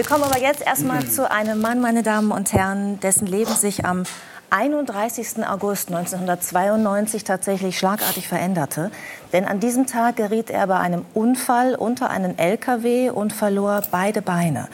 Wir 0.00 0.06
kommen 0.06 0.24
aber 0.24 0.40
jetzt 0.40 0.62
erstmal 0.62 1.06
zu 1.06 1.30
einem 1.30 1.60
Mann, 1.60 1.78
meine 1.82 2.02
Damen 2.02 2.30
und 2.32 2.54
Herren, 2.54 2.98
dessen 3.00 3.26
Leben 3.26 3.52
sich 3.54 3.84
am 3.84 4.04
31. 4.48 5.46
August 5.46 5.88
1992 5.88 7.22
tatsächlich 7.22 7.76
schlagartig 7.76 8.26
veränderte. 8.26 8.90
Denn 9.34 9.44
an 9.44 9.60
diesem 9.60 9.86
Tag 9.86 10.16
geriet 10.16 10.48
er 10.48 10.68
bei 10.68 10.78
einem 10.78 11.04
Unfall 11.12 11.74
unter 11.74 12.08
einen 12.08 12.38
LKW 12.38 13.10
und 13.10 13.34
verlor 13.34 13.82
beide 13.90 14.22
Beine. 14.22 14.68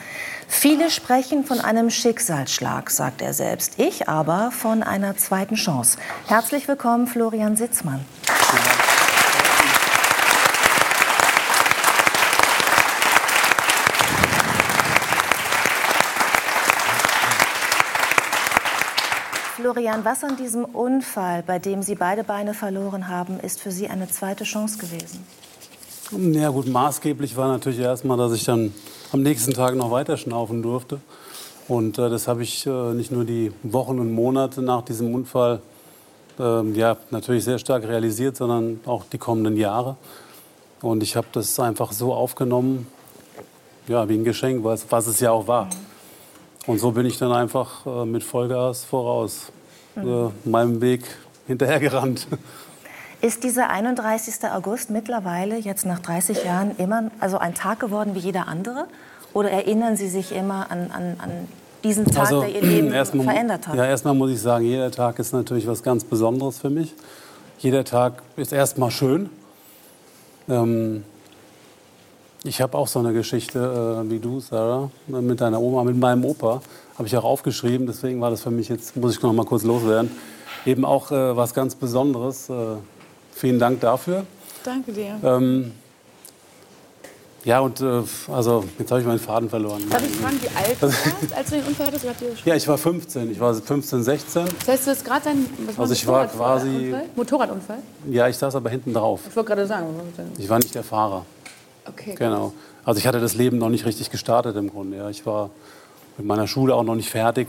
Viele 0.47 0.89
sprechen 0.89 1.43
von 1.43 1.59
einem 1.59 1.89
Schicksalsschlag, 1.89 2.89
sagt 2.89 3.21
er 3.21 3.33
selbst. 3.33 3.81
Ich 3.81 4.07
aber 4.07 4.51
von 4.51 4.81
einer 4.81 5.17
zweiten 5.17 5.55
Chance. 5.55 5.97
Herzlich 6.27 6.69
willkommen, 6.69 7.05
Florian 7.05 7.57
Sitzmann. 7.57 8.05
Florian, 19.67 20.05
was 20.05 20.23
an 20.23 20.37
diesem 20.37 20.63
Unfall, 20.63 21.43
bei 21.45 21.59
dem 21.59 21.83
Sie 21.83 21.95
beide 21.95 22.23
Beine 22.23 22.53
verloren 22.53 23.09
haben, 23.09 23.37
ist 23.37 23.59
für 23.59 23.69
Sie 23.69 23.89
eine 23.89 24.07
zweite 24.07 24.45
Chance 24.45 24.77
gewesen? 24.77 25.27
Ja 26.33 26.47
gut, 26.51 26.67
maßgeblich 26.67 27.35
war 27.35 27.49
natürlich 27.49 27.79
erstmal, 27.79 28.15
dass 28.15 28.31
ich 28.31 28.45
dann 28.45 28.73
am 29.11 29.23
nächsten 29.23 29.53
Tag 29.53 29.75
noch 29.75 29.91
weiter 29.91 30.15
schnaufen 30.15 30.63
durfte. 30.63 31.01
Und 31.67 31.99
äh, 31.99 32.09
das 32.09 32.29
habe 32.29 32.43
ich 32.43 32.65
äh, 32.65 32.93
nicht 32.93 33.11
nur 33.11 33.25
die 33.25 33.51
Wochen 33.61 33.99
und 33.99 34.09
Monate 34.09 34.61
nach 34.61 34.83
diesem 34.83 35.13
Unfall 35.13 35.59
äh, 36.39 36.63
ja, 36.71 36.95
natürlich 37.11 37.43
sehr 37.43 37.59
stark 37.59 37.83
realisiert, 37.83 38.37
sondern 38.37 38.79
auch 38.85 39.03
die 39.11 39.17
kommenden 39.17 39.57
Jahre. 39.57 39.97
Und 40.81 41.03
ich 41.03 41.17
habe 41.17 41.27
das 41.33 41.59
einfach 41.59 41.91
so 41.91 42.13
aufgenommen, 42.13 42.87
ja, 43.89 44.07
wie 44.07 44.13
ein 44.13 44.23
Geschenk, 44.23 44.63
was, 44.63 44.89
was 44.89 45.07
es 45.07 45.19
ja 45.19 45.31
auch 45.31 45.45
war. 45.45 45.67
Und 46.67 46.79
so 46.79 46.91
bin 46.91 47.05
ich 47.05 47.17
dann 47.17 47.33
einfach 47.33 47.85
äh, 47.85 48.05
mit 48.05 48.23
Vollgas 48.23 48.85
voraus 48.85 49.51
mhm. 50.03 50.31
äh, 50.45 50.49
meinem 50.49 50.81
Weg 50.81 51.03
hinterhergerannt. 51.47 52.27
Ist 53.19 53.43
dieser 53.43 53.69
31. 53.69 54.35
August 54.53 54.91
mittlerweile 54.91 55.57
jetzt 55.57 55.85
nach 55.85 55.99
30 55.99 56.43
Jahren 56.43 56.75
immer 56.77 57.09
also 57.19 57.39
ein 57.39 57.55
Tag 57.55 57.79
geworden 57.79 58.13
wie 58.13 58.19
jeder 58.19 58.47
andere? 58.47 58.85
Oder 59.33 59.49
erinnern 59.49 59.97
Sie 59.97 60.07
sich 60.07 60.31
immer 60.31 60.69
an, 60.69 60.91
an, 60.91 61.15
an 61.19 61.31
diesen 61.83 62.05
Tag, 62.05 62.25
also, 62.25 62.41
der 62.41 62.55
Ihr 62.55 62.61
Leben 62.61 62.91
erstmal, 62.93 63.25
verändert 63.25 63.67
hat? 63.67 63.75
Ja, 63.75 63.85
erstmal 63.85 64.13
muss 64.13 64.31
ich 64.31 64.41
sagen, 64.41 64.65
jeder 64.65 64.91
Tag 64.91 65.17
ist 65.19 65.33
natürlich 65.33 65.67
was 65.67 65.81
ganz 65.81 66.03
Besonderes 66.03 66.59
für 66.59 66.69
mich. 66.69 66.93
Jeder 67.59 67.83
Tag 67.83 68.21
ist 68.35 68.53
erstmal 68.53 68.91
schön. 68.91 69.29
Ähm, 70.47 71.03
ich 72.43 72.61
habe 72.61 72.77
auch 72.77 72.87
so 72.87 72.99
eine 72.99 73.13
Geschichte 73.13 74.03
äh, 74.05 74.09
wie 74.09 74.19
du, 74.19 74.39
Sarah, 74.39 74.91
mit 75.07 75.41
deiner 75.41 75.59
Oma, 75.59 75.83
mit 75.83 75.97
meinem 75.97 76.23
Opa. 76.23 76.61
Habe 76.97 77.07
ich 77.07 77.15
auch 77.15 77.23
aufgeschrieben, 77.23 77.85
deswegen 77.85 78.21
war 78.21 78.31
das 78.31 78.41
für 78.41 78.49
mich 78.49 78.69
jetzt, 78.69 78.95
muss 78.95 79.15
ich 79.15 79.21
noch 79.21 79.31
mal 79.31 79.45
kurz 79.45 79.63
loswerden, 79.63 80.11
eben 80.65 80.83
auch 80.83 81.11
äh, 81.11 81.37
was 81.37 81.53
ganz 81.53 81.75
Besonderes. 81.75 82.49
Äh, 82.49 82.77
vielen 83.31 83.59
Dank 83.59 83.81
dafür. 83.81 84.25
Danke 84.63 84.91
dir. 84.91 85.19
Ähm, 85.23 85.73
ja, 87.43 87.59
und 87.59 87.79
äh, 87.81 88.01
also 88.33 88.65
jetzt 88.79 88.89
habe 88.89 88.99
ich 88.99 89.07
meinen 89.07 89.19
Faden 89.19 89.47
verloren. 89.47 89.83
Darf 89.91 90.03
ich 90.03 90.15
fragen, 90.15 90.39
wie 90.41 90.47
alt 90.57 90.75
du 90.81 90.87
warst, 90.87 91.33
als 91.37 91.49
du 91.51 91.55
den 91.57 91.65
Unfall 91.65 91.85
hattest? 91.85 92.45
Ja, 92.45 92.55
ich 92.55 92.67
war 92.67 92.79
15. 92.79 93.31
Ich 93.31 93.39
war 93.39 93.53
15, 93.53 94.03
16. 94.03 94.45
Das 94.59 94.67
heißt, 94.67 94.87
du 94.87 94.91
hast 94.91 95.05
gerade 95.05 95.21
dein 95.25 95.45
Also 95.77 95.93
ich 95.93 96.05
war 96.07 96.25
quasi... 96.27 96.95
Motorradunfall? 97.15 97.77
Ja, 98.09 98.27
ich 98.27 98.37
saß 98.37 98.55
aber 98.55 98.71
hinten 98.71 98.93
drauf. 98.93 99.21
Ich 99.29 99.35
wollte 99.35 99.49
gerade 99.49 99.67
sagen. 99.67 99.87
Ich 100.39 100.49
war 100.49 100.57
nicht 100.57 100.73
der 100.73 100.83
Fahrer. 100.83 101.25
Okay. 101.85 102.15
Genau. 102.17 102.53
Also 102.83 102.97
ich 102.97 103.05
hatte 103.05 103.21
das 103.21 103.35
Leben 103.35 103.59
noch 103.59 103.69
nicht 103.69 103.85
richtig 103.85 104.09
gestartet 104.09 104.55
im 104.57 104.69
Grunde. 104.69 104.97
Ja. 104.97 105.09
Ich 105.09 105.25
war 105.25 105.51
mit 106.17 106.25
meiner 106.25 106.47
Schule 106.47 106.75
auch 106.75 106.83
noch 106.83 106.95
nicht 106.95 107.09
fertig. 107.09 107.47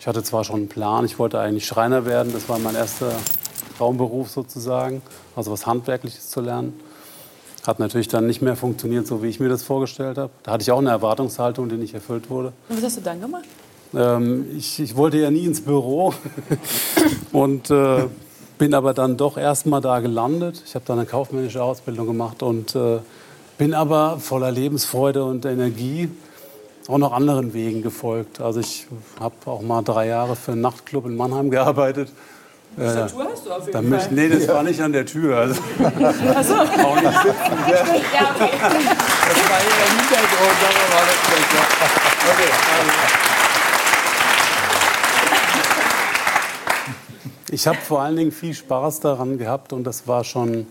Ich 0.00 0.06
hatte 0.06 0.22
zwar 0.22 0.44
schon 0.44 0.56
einen 0.56 0.68
Plan, 0.68 1.04
ich 1.04 1.18
wollte 1.18 1.40
eigentlich 1.40 1.66
Schreiner 1.66 2.06
werden. 2.06 2.32
Das 2.32 2.48
war 2.48 2.58
mein 2.58 2.74
erster 2.74 3.12
Traumberuf 3.76 4.30
sozusagen, 4.30 5.02
also 5.34 5.50
was 5.50 5.66
Handwerkliches 5.66 6.30
zu 6.30 6.40
lernen. 6.40 6.78
Hat 7.66 7.80
natürlich 7.80 8.08
dann 8.08 8.26
nicht 8.26 8.40
mehr 8.40 8.56
funktioniert, 8.56 9.06
so 9.06 9.22
wie 9.22 9.28
ich 9.28 9.40
mir 9.40 9.48
das 9.48 9.62
vorgestellt 9.62 10.18
habe. 10.18 10.30
Da 10.42 10.52
hatte 10.52 10.62
ich 10.62 10.70
auch 10.70 10.78
eine 10.78 10.90
Erwartungshaltung, 10.90 11.68
die 11.68 11.76
nicht 11.76 11.94
erfüllt 11.94 12.30
wurde. 12.30 12.52
Und 12.68 12.76
was 12.76 12.84
hast 12.84 12.96
du 12.98 13.00
dann 13.00 13.20
gemacht? 13.20 13.44
Ähm, 13.94 14.46
ich, 14.56 14.80
ich, 14.80 14.96
wollte 14.96 15.18
ja 15.18 15.30
nie 15.30 15.44
ins 15.44 15.62
Büro 15.62 16.14
und 17.32 17.70
äh, 17.70 18.04
bin 18.58 18.74
aber 18.74 18.94
dann 18.94 19.16
doch 19.16 19.36
erst 19.36 19.66
mal 19.66 19.80
da 19.80 20.00
gelandet. 20.00 20.62
Ich 20.66 20.74
habe 20.74 20.84
dann 20.86 20.98
eine 20.98 21.06
kaufmännische 21.06 21.62
Ausbildung 21.62 22.06
gemacht 22.06 22.42
und 22.42 22.74
äh, 22.74 22.98
bin 23.56 23.74
aber 23.74 24.18
voller 24.20 24.52
Lebensfreude 24.52 25.24
und 25.24 25.44
Energie 25.44 26.10
auch 26.88 26.98
noch 26.98 27.12
anderen 27.12 27.52
Wegen 27.52 27.82
gefolgt. 27.82 28.40
Also 28.40 28.60
ich 28.60 28.86
habe 29.20 29.34
auch 29.44 29.60
mal 29.60 29.82
drei 29.82 30.06
Jahre 30.06 30.34
für 30.36 30.52
einen 30.52 30.62
Nachtclub 30.62 31.06
in 31.06 31.16
Mannheim 31.16 31.50
gearbeitet. 31.50 32.10
Äh, 32.76 32.80
Tattoo 32.80 33.20
hast 33.24 33.46
du 33.46 33.52
auf 33.52 33.66
jeden 33.66 33.92
Fall. 33.92 34.08
Nee, 34.10 34.28
das 34.28 34.48
war 34.48 34.62
nicht 34.62 34.80
an 34.80 34.92
der 34.92 35.04
Tür. 35.04 35.36
Also. 35.36 35.60
Ach 35.78 36.44
so. 36.44 36.54
Auch 36.54 37.00
nicht 37.00 37.12
sitzen. 37.22 37.58
Ja. 37.66 37.76
ja, 37.76 38.30
okay. 38.34 38.50
Das 38.58 39.50
war 39.50 39.58
hier 39.60 39.84
im 39.84 39.98
Hintergrund, 39.98 40.58
aber 40.64 40.84
war 40.94 41.04
das 41.06 41.20
nicht. 41.28 41.48
Okay. 42.32 42.48
Ich 47.50 47.66
habe 47.66 47.78
vor 47.78 48.02
allen 48.02 48.16
Dingen 48.16 48.32
viel 48.32 48.54
Spaß 48.54 49.00
daran 49.00 49.38
gehabt 49.38 49.72
und 49.72 49.84
das 49.84 50.06
war 50.06 50.22
schon 50.22 50.66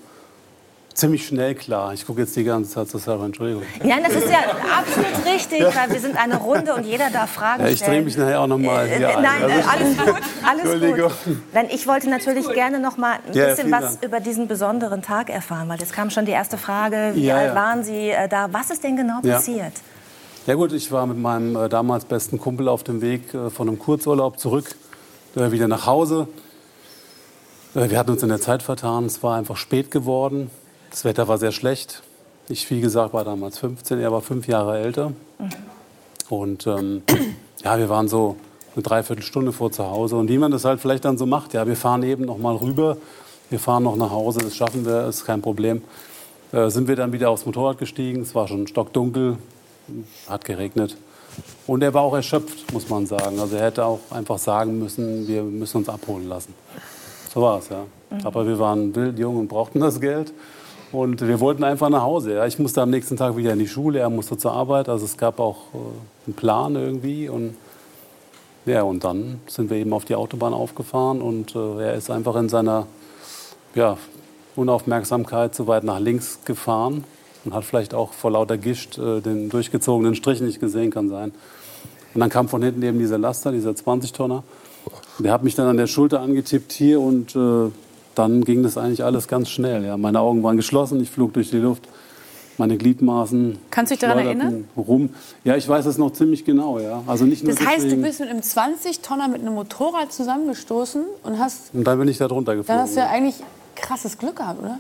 ziemlich 0.98 1.28
schnell 1.28 1.54
klar. 1.56 1.94
Ich 1.94 2.06
gucke 2.06 2.22
jetzt 2.22 2.36
die 2.36 2.44
ganze 2.44 2.72
Zeit 2.72 2.90
zu 2.90 2.98
Sarah, 2.98 3.26
Entschuldigung. 3.26 3.64
Ja, 3.84 3.98
das 4.02 4.16
ist 4.16 4.30
ja 4.30 4.40
absolut 4.78 5.26
richtig, 5.26 5.64
weil 5.64 5.92
wir 5.92 6.00
sind 6.00 6.18
eine 6.18 6.38
Runde 6.38 6.74
und 6.74 6.86
jeder 6.86 7.10
darf 7.12 7.32
Fragen 7.32 7.62
stellen. 7.62 7.68
Ja, 7.68 7.74
ich 7.74 7.82
drehe 7.84 8.02
mich 8.02 8.18
nachher 8.18 8.42
auch 8.42 8.48
noch 8.48 8.58
mal 8.58 8.88
hier 8.88 9.10
äh, 9.10 9.22
Nein, 9.22 9.44
also, 9.44 9.70
alles 9.70 9.98
gut, 9.98 10.16
alles 10.44 11.24
gut. 11.24 11.38
Denn 11.54 11.68
ich 11.70 11.88
wollte 11.88 12.10
natürlich 12.10 12.52
gerne 12.52 12.80
noch 12.80 12.98
mal 12.98 13.20
ein 13.28 13.34
ja, 13.34 13.46
bisschen 13.48 13.72
was 13.72 14.00
Dank. 14.00 14.06
über 14.06 14.20
diesen 14.20 14.48
besonderen 14.48 15.02
Tag 15.02 15.30
erfahren, 15.30 15.70
weil 15.70 15.80
jetzt 15.80 15.94
kam 15.94 16.10
schon 16.10 16.26
die 16.26 16.32
erste 16.32 16.58
Frage, 16.58 17.12
wie 17.14 17.26
ja, 17.26 17.38
alt 17.38 17.56
waren 17.56 17.84
Sie 17.84 18.10
äh, 18.10 18.28
da? 18.28 18.50
Was 18.52 18.72
ist 18.72 18.84
denn 18.84 18.98
genau 18.98 19.22
passiert? 19.22 19.74
Ja 20.48 20.56
gut, 20.56 20.72
ich 20.72 20.92
war 20.92 21.06
mit 21.06 21.18
meinem 21.18 21.56
äh, 21.56 21.70
damals 21.70 22.06
besten 22.06 22.40
Kumpel 22.40 22.68
auf 22.68 22.84
dem 22.84 23.02
Weg 23.02 23.34
äh, 23.34 23.50
von 23.50 23.68
einem 23.68 23.78
Kurzurlaub 23.78 24.40
zurück, 24.40 24.76
äh, 25.36 25.52
wieder 25.52 25.68
nach 25.68 25.86
Hause. 25.86 26.28
Äh, 27.76 27.90
wir 27.90 28.00
hatten 28.00 28.12
uns 28.12 28.24
in 28.24 28.30
der 28.30 28.42
Zeit 28.42 28.64
vertan, 28.64 29.06
es 29.06 29.22
war 29.22 29.38
einfach 29.38 29.58
spät 29.58 29.92
geworden. 29.92 30.50
Das 30.90 31.06
Wetter 31.06 31.28
war 31.28 31.38
sehr 31.38 31.52
schlecht. 31.52 32.02
Ich, 32.50 32.70
wie 32.70 32.82
gesagt, 32.82 33.14
war 33.14 33.26
damals 33.26 33.58
15, 33.60 34.00
er 34.00 34.12
war 34.12 34.22
fünf 34.22 34.48
Jahre 34.48 34.80
älter. 34.80 35.12
Und 36.30 36.66
ähm, 36.68 37.04
ja, 37.64 37.78
wir 37.78 37.90
waren 37.90 38.08
so 38.08 38.38
eine 38.76 38.84
Dreiviertelstunde 38.84 39.52
vor 39.52 39.72
zu 39.72 39.86
Hause. 39.86 40.16
Und 40.16 40.30
wie 40.30 40.38
man 40.38 40.52
das 40.52 40.66
halt 40.66 40.80
vielleicht 40.80 41.06
dann 41.06 41.18
so 41.18 41.26
macht, 41.26 41.54
ja, 41.54 41.68
wir 41.68 41.76
fahren 41.76 42.04
eben 42.04 42.26
noch 42.26 42.38
mal 42.38 42.56
rüber, 42.56 42.98
wir 43.50 43.60
fahren 43.60 43.84
noch 43.84 43.96
nach 43.96 44.12
Hause, 44.12 44.40
das 44.40 44.56
schaffen 44.56 44.86
wir, 44.86 45.08
ist 45.08 45.26
kein 45.26 45.42
Problem. 45.42 45.82
Äh, 46.52 46.70
sind 46.70 46.88
wir 46.88 46.96
dann 46.96 47.12
wieder 47.12 47.30
aufs 47.30 47.46
Motorrad 47.46 47.78
gestiegen, 47.78 48.22
es 48.22 48.34
war 48.36 48.48
schon 48.48 48.68
stockdunkel, 48.68 49.38
hat 50.30 50.46
geregnet. 50.46 50.96
Und 51.66 51.84
er 51.84 51.94
war 51.94 52.02
auch 52.02 52.16
erschöpft, 52.16 52.72
muss 52.74 52.90
man 52.90 53.06
sagen. 53.06 53.40
Also 53.40 53.58
er 53.58 53.66
hätte 53.66 53.86
auch 53.86 54.00
einfach 54.10 54.38
sagen 54.38 54.80
müssen, 54.80 55.28
wir 55.28 55.44
müssen 55.44 55.78
uns 55.78 55.90
abholen 55.90 56.28
lassen. 56.28 56.54
So 57.34 57.42
war 57.42 57.60
es, 57.60 57.70
ja. 57.70 57.86
Mhm. 58.10 58.26
Aber 58.26 58.48
wir 58.48 58.58
waren 58.58 58.96
wild, 58.96 59.20
jung 59.20 59.38
und 59.38 59.48
brauchten 59.48 59.80
das 59.80 60.00
Geld. 60.00 60.34
Und 60.92 61.28
wir 61.28 61.40
wollten 61.40 61.64
einfach 61.64 61.90
nach 61.90 62.04
Hause. 62.04 62.36
Ja. 62.36 62.46
Ich 62.46 62.60
musste 62.60 62.82
am 62.82 62.90
nächsten 62.90 63.18
Tag 63.18 63.36
wieder 63.36 63.54
in 63.54 63.60
die 63.60 63.68
Schule, 63.68 64.00
er 64.00 64.10
musste 64.10 64.38
zur 64.38 64.54
Arbeit. 64.54 64.88
Also 64.88 65.06
es 65.06 65.18
gab 65.18 65.40
auch 65.40 65.58
äh, 65.74 65.78
einen 66.28 66.36
Plan 66.36 66.76
irgendwie. 66.76 67.28
Und, 67.28 67.56
ja, 68.66 68.84
und 68.84 69.04
dann 69.04 69.42
sind 69.48 69.70
wir 69.70 69.78
eben 69.78 69.92
auf 69.94 70.06
die 70.06 70.16
Autobahn 70.16 70.54
aufgefahren 70.54 71.22
und 71.22 71.56
äh, 71.56 71.84
er 71.84 71.94
ist 71.96 72.10
einfach 72.10 72.36
in 72.36 72.48
seiner 72.48 72.88
ja, 73.76 73.98
Unaufmerksamkeit 74.56 75.54
zu 75.54 75.68
weit 75.68 75.84
nach 75.84 76.00
links 76.00 76.40
gefahren 76.46 77.04
und 77.44 77.54
hat 77.54 77.66
vielleicht 77.66 77.94
auch 77.94 78.14
vor 78.14 78.32
lauter 78.32 78.58
Gischt 78.58 78.98
äh, 78.98 79.20
den 79.22 79.50
durchgezogenen 79.50 80.16
Strich 80.16 80.42
nicht 80.42 80.60
gesehen, 80.60 80.90
kann 80.90 81.10
sein. 81.10 81.34
Und 82.14 82.22
dann 82.22 82.30
kam 82.30 82.48
von 82.48 82.64
hinten 82.64 82.82
eben 82.82 82.98
dieser 82.98 83.18
Laster, 83.18 83.52
dieser 83.52 83.72
20-Tonner. 83.72 84.44
Der 85.20 85.32
hat 85.34 85.44
mich 85.44 85.56
dann 85.56 85.68
an 85.68 85.78
der 85.78 85.88
Schulter 85.88 86.22
angetippt 86.22 86.72
hier 86.72 87.02
und 87.02 87.36
äh, 87.36 87.70
dann 88.18 88.44
ging 88.44 88.64
das 88.64 88.78
eigentlich 88.78 89.04
alles 89.04 89.28
ganz 89.28 89.50
schnell. 89.50 89.86
Ja. 89.86 89.98
Meine 89.98 90.20
Augen 90.20 90.44
waren 90.44 90.58
geschlossen, 90.58 91.02
ich 91.02 91.10
flog 91.10 91.34
durch 91.34 91.50
die 91.50 91.58
Luft, 91.58 91.88
meine 92.58 92.78
Gliedmaßen. 92.78 93.58
Kannst 93.70 93.92
du 93.92 93.96
dich 93.96 94.02
daran 94.02 94.20
erinnern? 94.20 94.68
Rum. 94.76 95.10
Ja, 95.44 95.56
ich 95.56 95.68
weiß 95.68 95.86
es 95.86 95.98
noch 95.98 96.12
ziemlich 96.12 96.44
genau. 96.44 96.80
Ja. 96.80 97.04
Also 97.06 97.26
nicht 97.26 97.44
nur 97.44 97.54
das 97.54 97.66
heißt, 97.66 97.86
deswegen. 97.86 98.02
du 98.02 98.08
bist 98.08 98.20
mit 98.20 98.30
einem 98.30 98.40
20-Tonner 98.40 99.28
mit 99.28 99.42
einem 99.42 99.54
Motorrad 99.54 100.12
zusammengestoßen 100.12 101.04
und 101.24 101.40
hast. 101.40 101.74
Und 101.74 101.84
dann 101.84 102.00
bin 102.00 102.08
ich 102.08 102.18
da 102.18 102.28
drunter 102.28 102.56
geflogen. 102.56 102.76
Dann 102.76 102.88
hast 102.88 102.96
du 102.96 103.02
ja 103.02 103.10
eigentlich 103.10 103.36
krasses 103.76 104.18
Glück 104.18 104.38
gehabt, 104.38 104.62
oder? 104.62 104.80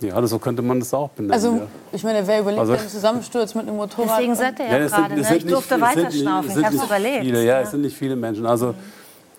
Ja, 0.00 0.26
so 0.26 0.38
könnte 0.38 0.62
man 0.62 0.80
das 0.80 0.92
auch 0.92 1.08
benennen. 1.10 1.32
Also, 1.32 1.56
ja. 1.56 1.66
ich 1.92 2.02
meine, 2.02 2.26
wer 2.26 2.40
überlebt 2.40 2.60
also, 2.60 2.72
einen 2.74 2.88
Zusammensturz 2.88 3.54
mit 3.54 3.66
einem 3.66 3.76
Motorrad? 3.76 4.18
Deswegen 4.18 4.34
sagt 4.34 4.60
er 4.60 4.66
ja, 4.66 4.78
ja 4.78 4.86
gerade, 4.86 5.20
ne? 5.20 5.36
ich 5.36 5.46
durfte 5.46 5.80
weiterschnaufen, 5.80 6.50
ich 6.50 6.64
habe 6.64 6.76
es 6.76 6.84
überlebt. 6.84 7.24
Viele, 7.24 7.44
ja, 7.44 7.60
es 7.60 7.70
sind 7.70 7.82
nicht 7.82 7.96
viele 7.96 8.16
Menschen. 8.16 8.44
Also, 8.44 8.74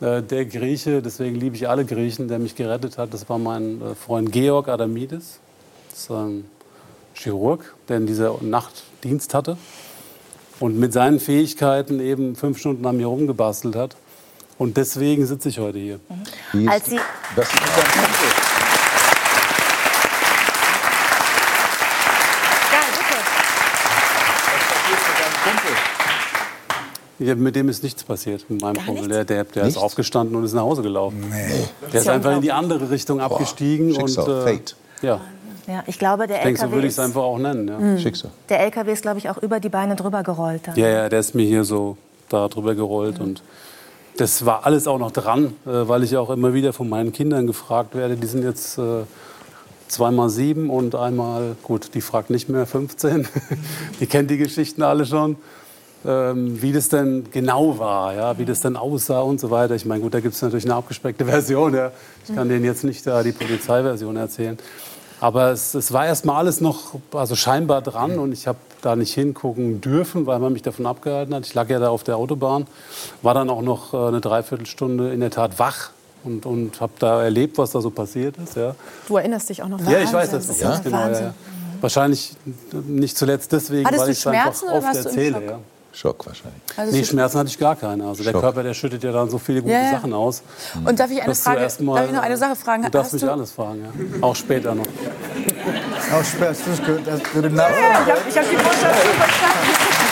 äh, 0.02 0.22
der 0.22 0.46
Grieche, 0.46 1.02
deswegen 1.02 1.36
liebe 1.36 1.56
ich 1.56 1.70
alle 1.70 1.86
Griechen, 1.86 2.28
der 2.28 2.40
mich 2.40 2.56
gerettet 2.56 2.98
hat, 2.98 3.14
das 3.14 3.28
war 3.30 3.38
mein 3.38 3.82
äh, 3.82 3.96
Freund 3.96 4.32
Georg 4.32 4.68
Adamides. 4.68 5.40
Das 5.90 6.00
ist 6.00 6.12
ein 6.12 6.46
Chirurg, 7.14 7.76
der 7.88 7.98
in 7.98 8.08
dieser 8.08 8.42
Nacht 8.42 8.84
Dienst 9.04 9.34
hatte. 9.34 9.58
und 10.60 10.80
mit 10.80 10.94
seinen 10.94 11.20
Fähigkeiten 11.20 12.00
eben 12.00 12.36
fünf 12.36 12.58
Stunden 12.60 12.86
an 12.86 12.98
mir 12.98 13.08
rumgebastelt 13.08 13.76
hat. 13.76 13.96
Und 14.58 14.78
deswegen 14.78 15.26
sitze 15.26 15.50
ich 15.50 15.60
heute 15.60 15.80
hier. 15.80 16.00
Mhm. 16.54 16.70
Als 16.70 16.86
Sie 16.86 17.00
das 17.36 17.48
ist 17.48 17.54
ein 17.54 17.68
Kumpel. 17.68 18.46
Ja, 27.20 27.36
mit 27.36 27.56
dem 27.56 27.70
ist 27.70 27.82
nichts 27.82 28.04
passiert, 28.04 28.50
mit 28.50 28.62
meinem 28.62 28.86
Kumpel. 28.86 29.08
Der, 29.08 29.24
der, 29.24 29.46
der 29.46 29.64
ist 29.64 29.78
aufgestanden 29.78 30.36
und 30.36 30.44
ist 30.44 30.54
nach 30.54 30.64
Hause 30.64 30.82
gelaufen. 30.82 31.24
Nee. 31.30 31.66
Der 31.94 32.02
ist 32.02 32.10
einfach 32.10 32.36
in 32.36 32.42
die 32.42 32.52
andere 32.52 32.90
Richtung 32.90 33.20
Boah, 33.20 33.26
abgestiegen. 33.26 33.96
Schicksal, 33.96 34.26
und, 34.26 34.48
äh, 34.48 34.58
Fate. 34.58 34.76
Ja. 35.02 35.22
Ja, 35.68 35.84
ich 35.88 35.98
glaube, 35.98 36.28
der 36.28 36.38
ich 36.38 36.44
denke, 36.44 36.60
LKW 36.60 36.70
so 36.70 36.76
würde 36.76 36.88
ich 36.88 36.94
es 36.94 37.00
einfach 37.00 37.22
auch 37.24 37.40
nennen. 37.40 37.68
Ja. 37.68 37.80
Mhm. 37.80 37.98
Schicksal. 37.98 38.32
Der 38.50 38.60
LKW 38.60 38.92
ist, 38.92 39.02
glaube 39.02 39.18
ich, 39.18 39.30
auch 39.30 39.38
über 39.38 39.60
die 39.60 39.70
Beine 39.70 39.96
drüber 39.96 40.24
gerollt. 40.24 40.62
Dann. 40.66 40.76
Ja, 40.76 40.88
ja, 40.88 41.10
der 41.10 41.20
ist 41.20 41.34
mir 41.34 41.46
hier 41.46 41.64
so 41.64 41.98
da 42.30 42.48
drüber 42.48 42.76
gerollt. 42.76 43.18
Mhm. 43.18 43.26
Und 43.26 43.44
das 44.18 44.46
war 44.46 44.66
alles 44.66 44.88
auch 44.88 45.00
noch 45.00 45.12
dran, 45.12 45.54
äh, 45.66 45.70
weil 45.88 46.04
ich 46.04 46.16
auch 46.18 46.30
immer 46.30 46.54
wieder 46.54 46.74
von 46.74 46.88
meinen 46.88 47.14
Kindern 47.14 47.48
gefragt 47.48 47.96
werde. 47.96 48.16
Die 48.16 48.28
sind 48.28 48.44
jetzt 48.44 48.78
äh, 48.78 49.04
zweimal 49.88 50.30
sieben 50.30 50.70
und 50.70 50.96
einmal, 50.96 51.56
gut, 51.64 51.94
die 51.94 52.02
fragt 52.02 52.30
nicht 52.30 52.48
mehr 52.50 52.66
15. 52.66 53.28
die 54.00 54.06
kennt 54.06 54.30
die 54.30 54.38
Geschichten 54.38 54.84
alle 54.84 55.06
schon. 55.06 55.36
Ähm, 56.06 56.62
wie 56.62 56.72
das 56.72 56.90
denn 56.90 57.26
genau 57.32 57.80
war, 57.80 58.14
ja, 58.14 58.38
wie 58.38 58.46
das 58.46 58.62
denn 58.62 58.76
aussah 58.76 59.22
und 59.22 59.40
so 59.40 59.50
weiter. 59.50 59.74
Ich 59.74 59.86
meine, 59.86 60.02
gut, 60.02 60.14
da 60.14 60.20
gibt 60.20 60.36
es 60.36 60.42
natürlich 60.42 60.66
eine 60.66 60.76
abgespeckte 60.76 61.26
Version. 61.26 61.74
Ja. 61.74 61.92
Ich 62.28 62.36
kann 62.36 62.48
denen 62.48 62.64
jetzt 62.64 62.84
nicht 62.84 63.08
da 63.08 63.24
die 63.24 63.32
Polizeiversion 63.32 64.16
erzählen. 64.16 64.58
Aber 65.20 65.52
es, 65.52 65.74
es 65.74 65.94
war 65.94 66.06
erstmal 66.06 66.36
alles 66.38 66.62
noch 66.62 66.96
also 67.14 67.36
scheinbar 67.36 67.82
dran 67.82 68.20
und 68.20 68.34
ich 68.34 68.48
habe 68.48 68.58
da 68.82 68.96
nicht 68.96 69.14
hingucken 69.14 69.82
dürfen, 69.82 70.28
weil 70.28 70.40
man 70.40 70.54
mich 70.54 70.62
davon 70.62 70.86
abgehalten 70.86 71.34
hat. 71.34 71.46
Ich 71.46 71.54
lag 71.54 71.70
ja 71.70 71.80
da 71.80 71.90
auf 71.90 72.04
der 72.04 72.18
Autobahn, 72.18 72.68
war 73.22 73.34
dann 73.34 73.50
auch 73.50 73.62
noch 73.62 73.94
äh, 73.94 73.98
eine 73.98 74.22
Dreiviertelstunde 74.22 75.12
in 75.12 75.22
der 75.22 75.32
Tat 75.32 75.58
wach 75.58 75.90
und, 76.24 76.46
und 76.46 76.82
habe 76.82 76.94
da 77.00 77.24
erlebt, 77.24 77.58
was 77.58 77.72
da 77.72 77.82
so 77.82 77.90
passiert 77.90 78.36
ist. 78.38 78.56
Ja. 78.58 78.76
Du 79.08 79.18
erinnerst 79.18 79.50
dich 79.50 79.64
auch 79.64 79.70
noch? 79.70 79.80
Ja, 79.90 80.00
ich 80.00 80.14
weiß 80.14 80.32
das 80.32 80.48
noch 80.50 80.60
ganz 80.60 80.84
genau. 80.84 80.98
Ja, 80.98 81.20
ja. 81.20 81.34
Wahrscheinlich 81.82 82.36
nicht 82.88 83.18
zuletzt 83.18 83.52
deswegen, 83.52 83.86
Hattest 83.86 84.04
weil 84.04 84.12
ich 84.12 84.18
es 84.20 84.28
einfach 84.28 84.64
oft 84.72 84.96
erzähle. 84.96 85.60
Schock 85.96 86.26
wahrscheinlich. 86.26 86.62
Also 86.76 86.92
nee, 86.92 87.06
Schmerzen 87.06 87.40
hatte 87.40 87.50
ich 87.50 87.58
gar 87.58 87.78
keine. 87.78 88.06
Also 88.06 88.24
der 88.24 88.34
Körper, 88.34 88.64
der 88.64 88.74
schüttet 88.74 89.02
ja 89.04 89.14
dann 89.14 89.30
so 89.30 89.38
viele 89.38 89.62
gute 89.62 89.74
ja, 89.74 89.84
ja. 89.84 89.92
Sachen 89.92 90.12
aus. 90.14 90.44
Und 90.84 91.00
darf 91.00 91.10
ich, 91.10 91.22
eine 91.22 91.34
Frage, 91.34 91.62
darf 91.62 91.80
ich 91.80 91.86
noch 92.12 92.22
eine 92.22 92.36
Sache 92.38 92.58
fragen? 92.58 92.84
Du 92.84 92.90
darfst 92.90 93.14
mich 93.14 93.22
du 93.22 93.32
alles 93.32 93.52
fragen, 93.52 93.82
ja. 93.82 93.92
Auch 94.22 94.36
später 94.36 94.76
noch. 94.76 94.86
Auch 94.86 96.24
später, 96.24 96.48
das 96.48 96.68
ist 96.68 96.86
gut. 96.86 97.00
Das 97.06 97.22
würde 97.34 97.56
ja, 97.56 97.70
ich 97.70 97.76
habe 97.78 98.12
hab 98.12 98.50
die 98.50 98.56
Botschaft 98.58 99.00
verstanden. 99.00 99.70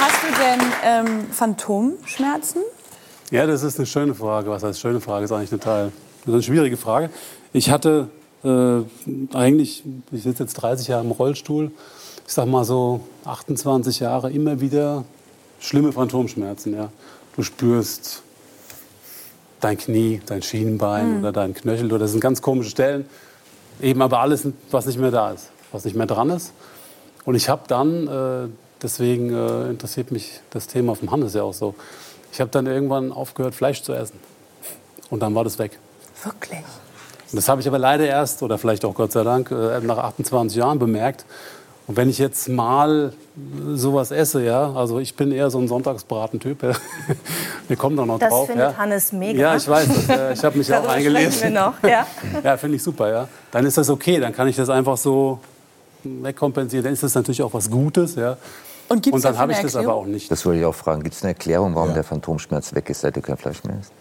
Hast 0.00 0.22
du 0.22 0.28
denn 0.42 0.60
ähm, 0.84 1.26
Phantomschmerzen? 1.30 2.62
Ja, 3.30 3.46
das 3.46 3.62
ist 3.62 3.78
eine 3.78 3.86
schöne 3.86 4.14
Frage. 4.14 4.50
Was 4.50 4.64
heißt 4.64 4.80
schöne 4.80 5.00
Frage? 5.00 5.22
Das 5.22 5.30
ist 5.30 5.36
eigentlich 5.36 5.52
eine 5.52 5.60
Teil. 5.60 5.92
Das 6.20 6.28
ist 6.28 6.34
eine 6.34 6.42
schwierige 6.42 6.76
Frage. 6.76 7.10
Ich 7.52 7.70
hatte 7.70 8.08
äh, 8.44 8.80
eigentlich, 9.34 9.84
ich 10.12 10.22
sitze 10.22 10.44
jetzt 10.44 10.54
30 10.54 10.88
Jahre 10.88 11.04
im 11.04 11.10
Rollstuhl, 11.10 11.72
ich 12.28 12.34
sag 12.34 12.46
mal 12.46 12.62
so 12.62 13.00
28 13.24 14.00
Jahre 14.00 14.30
immer 14.30 14.60
wieder 14.60 15.04
schlimme 15.60 15.92
Phantomschmerzen. 15.92 16.74
Ja. 16.74 16.90
Du 17.34 17.42
spürst 17.42 18.22
dein 19.60 19.78
Knie, 19.78 20.20
dein 20.26 20.42
Schienenbein 20.42 21.10
mhm. 21.14 21.18
oder 21.20 21.32
dein 21.32 21.54
Knöchel. 21.54 21.86
Oder 21.86 22.00
das 22.00 22.10
sind 22.10 22.20
ganz 22.20 22.42
komische 22.42 22.68
Stellen. 22.68 23.08
Eben 23.80 24.02
aber 24.02 24.20
alles, 24.20 24.46
was 24.70 24.84
nicht 24.84 24.98
mehr 24.98 25.10
da 25.10 25.30
ist, 25.30 25.48
was 25.72 25.86
nicht 25.86 25.96
mehr 25.96 26.04
dran 26.06 26.28
ist. 26.28 26.52
Und 27.24 27.34
ich 27.34 27.48
habe 27.48 27.62
dann, 27.66 28.06
äh, 28.06 28.48
deswegen 28.82 29.32
äh, 29.32 29.70
interessiert 29.70 30.12
mich 30.12 30.40
das 30.50 30.66
Thema 30.66 30.94
vom 30.96 31.10
Hannes 31.10 31.32
ja 31.32 31.44
auch 31.44 31.54
so, 31.54 31.74
ich 32.30 32.42
habe 32.42 32.50
dann 32.50 32.66
irgendwann 32.66 33.10
aufgehört, 33.10 33.54
Fleisch 33.54 33.82
zu 33.82 33.94
essen. 33.94 34.20
Und 35.08 35.20
dann 35.20 35.34
war 35.34 35.44
das 35.44 35.58
weg. 35.58 35.78
Wirklich? 36.22 36.60
Und 37.30 37.36
das 37.36 37.48
habe 37.48 37.62
ich 37.62 37.68
aber 37.68 37.78
leider 37.78 38.04
erst, 38.04 38.42
oder 38.42 38.58
vielleicht 38.58 38.84
auch 38.84 38.94
Gott 38.94 39.12
sei 39.12 39.24
Dank, 39.24 39.50
äh, 39.50 39.80
nach 39.80 39.96
28 39.96 40.58
Jahren 40.58 40.78
bemerkt. 40.78 41.24
Und 41.88 41.96
wenn 41.96 42.10
ich 42.10 42.18
jetzt 42.18 42.50
mal 42.50 43.14
sowas 43.74 44.10
esse, 44.10 44.44
ja, 44.44 44.72
also 44.74 44.98
ich 44.98 45.16
bin 45.16 45.32
eher 45.32 45.50
so 45.50 45.58
ein 45.58 45.68
Sonntagsbraten-Typ. 45.68 46.62
Ja. 46.62 46.72
Wir 47.68 47.76
kommen 47.78 47.96
doch 47.96 48.04
noch 48.04 48.18
das 48.18 48.28
drauf. 48.28 48.46
Das 48.46 48.54
findet 48.54 48.72
ja. 48.72 48.76
Hannes 48.76 49.12
mega. 49.12 49.40
Ja, 49.40 49.56
ich 49.56 49.66
weiß 49.66 49.88
das. 50.06 50.38
Ich 50.38 50.44
habe 50.44 50.58
mich 50.58 50.72
auch 50.72 50.86
eingelesen. 50.86 51.44
Wir 51.44 51.50
noch, 51.50 51.82
ja, 51.82 52.06
ja 52.44 52.56
finde 52.58 52.76
ich 52.76 52.82
super. 52.82 53.10
Ja. 53.10 53.28
Dann 53.50 53.64
ist 53.64 53.78
das 53.78 53.88
okay. 53.88 54.20
Dann 54.20 54.34
kann 54.34 54.46
ich 54.48 54.56
das 54.56 54.68
einfach 54.68 54.98
so 54.98 55.38
wegkompensieren. 56.04 56.84
Dann 56.84 56.92
ist 56.92 57.02
das 57.02 57.14
natürlich 57.14 57.42
auch 57.42 57.54
was 57.54 57.70
Gutes. 57.70 58.16
Ja. 58.16 58.36
Und, 58.90 59.06
Und 59.06 59.24
dann 59.24 59.38
habe 59.38 59.52
ich 59.52 59.58
das 59.58 59.74
aber 59.74 59.94
auch 59.94 60.06
nicht. 60.06 60.30
Das 60.30 60.44
wollte 60.44 60.60
ich 60.60 60.66
auch 60.66 60.74
fragen. 60.74 61.02
Gibt 61.02 61.14
es 61.14 61.22
eine 61.22 61.32
Erklärung, 61.32 61.74
warum 61.74 61.88
ja. 61.88 61.94
der 61.94 62.04
Phantomschmerz 62.04 62.74
weg 62.74 62.90
ist, 62.90 63.00
seit 63.00 63.16
du 63.16 63.22
kein 63.22 63.38
Fleisch 63.38 63.64
mehr 63.64 63.78
isst? 63.80 63.92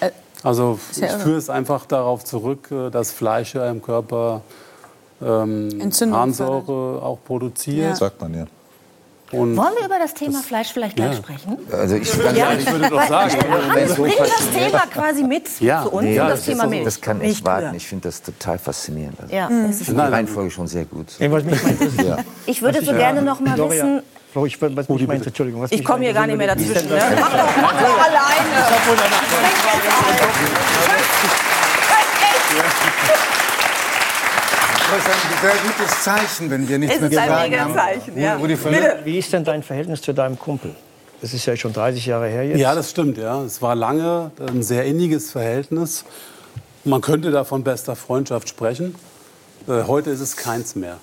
Äh, 0.00 0.12
also 0.42 0.78
ich 0.92 1.10
führe 1.12 1.36
es 1.36 1.50
einfach 1.50 1.84
darauf 1.84 2.24
zurück, 2.24 2.70
äh, 2.70 2.88
dass 2.88 3.12
Fleisch 3.12 3.54
ja 3.54 3.68
im 3.70 3.82
Körper 3.82 4.40
ähm, 5.20 5.92
Harnsäure 6.12 7.02
auch 7.02 7.18
produziert. 7.24 7.90
Ja. 7.90 7.96
Sagt 7.96 8.20
man 8.20 8.34
ja. 8.34 8.46
Und 9.30 9.58
Wollen 9.58 9.74
wir 9.78 9.84
über 9.84 9.98
das 9.98 10.14
Thema 10.14 10.42
Fleisch 10.42 10.72
vielleicht 10.72 10.96
gleich 10.96 11.12
ja. 11.12 11.16
sprechen? 11.18 11.58
Also 11.70 11.96
ich, 11.96 12.10
ja, 12.34 12.54
ich 12.54 12.70
würde 12.70 12.88
doch 12.88 13.06
sagen, 13.06 13.34
Hans 13.70 13.94
bringt 13.94 14.18
das 14.20 14.50
Thema 14.50 14.80
quasi 14.90 15.22
mit 15.22 15.60
ja. 15.60 15.82
zu 15.82 15.90
uns 15.90 16.04
nee, 16.04 16.18
und 16.18 16.28
das, 16.28 16.38
das 16.38 16.46
Thema 16.46 16.64
so, 16.64 16.70
Milch. 16.70 16.84
Das 16.84 17.00
kann 17.00 17.20
ich 17.20 17.44
warten. 17.44 17.74
Ich 17.74 17.86
finde 17.86 18.08
das 18.08 18.22
total 18.22 18.58
faszinierend. 18.58 19.20
Also 19.20 19.34
ja. 19.34 19.50
Ich 19.68 19.76
finde 19.84 20.02
die 20.06 20.12
Reihenfolge 20.12 20.50
schon 20.50 20.66
sehr 20.66 20.86
gut. 20.86 21.08
Ich 22.46 22.62
würde 22.62 22.82
so 22.82 22.92
gerne 22.92 23.20
noch 23.20 23.40
mal 23.40 23.54
Doria. 23.54 23.84
wissen... 23.84 24.02
Flo, 24.32 24.44
ich, 24.44 24.60
was 24.60 24.88
mich 24.88 25.06
meint, 25.06 25.26
Entschuldigung. 25.26 25.62
Was 25.62 25.72
ich 25.72 25.82
komme 25.84 26.04
hier 26.04 26.12
gar 26.12 26.26
nicht 26.26 26.36
mehr 26.36 26.48
dazwischen. 26.48 26.88
Ne? 26.88 27.00
Mach 27.18 27.32
doch 27.32 27.98
alleine. 28.06 28.58
Das 34.90 34.98
ist 35.00 35.08
ein 35.08 35.40
sehr 35.42 35.70
gutes 35.70 36.02
Zeichen, 36.02 36.50
wenn 36.50 36.66
wir 36.66 36.78
nichts 36.78 36.94
es 36.94 37.00
mehr 37.02 37.10
gesagt 37.10 37.30
haben. 37.30 37.52
Es 37.52 37.58
ist 37.58 37.66
ein 37.66 37.74
Zeichen, 37.74 38.20
ja. 38.20 38.36
Bitte. 38.36 38.98
Wie 39.04 39.18
ist 39.18 39.32
denn 39.32 39.44
dein 39.44 39.62
Verhältnis 39.62 40.00
zu 40.00 40.14
deinem 40.14 40.38
Kumpel? 40.38 40.74
Das 41.20 41.34
ist 41.34 41.44
ja 41.44 41.56
schon 41.56 41.74
30 41.74 42.06
Jahre 42.06 42.28
her 42.28 42.44
jetzt. 42.44 42.58
Ja, 42.58 42.74
das 42.74 42.90
stimmt. 42.90 43.18
Ja. 43.18 43.42
Es 43.42 43.60
war 43.60 43.74
lange 43.74 44.30
ein 44.40 44.62
sehr 44.62 44.86
inniges 44.86 45.30
Verhältnis. 45.30 46.04
Man 46.84 47.02
könnte 47.02 47.30
da 47.30 47.44
von 47.44 47.64
bester 47.64 47.96
Freundschaft 47.96 48.48
sprechen. 48.48 48.94
Äh, 49.66 49.82
heute 49.86 50.10
ist 50.10 50.20
es 50.20 50.36
keins 50.36 50.74
mehr. 50.74 50.96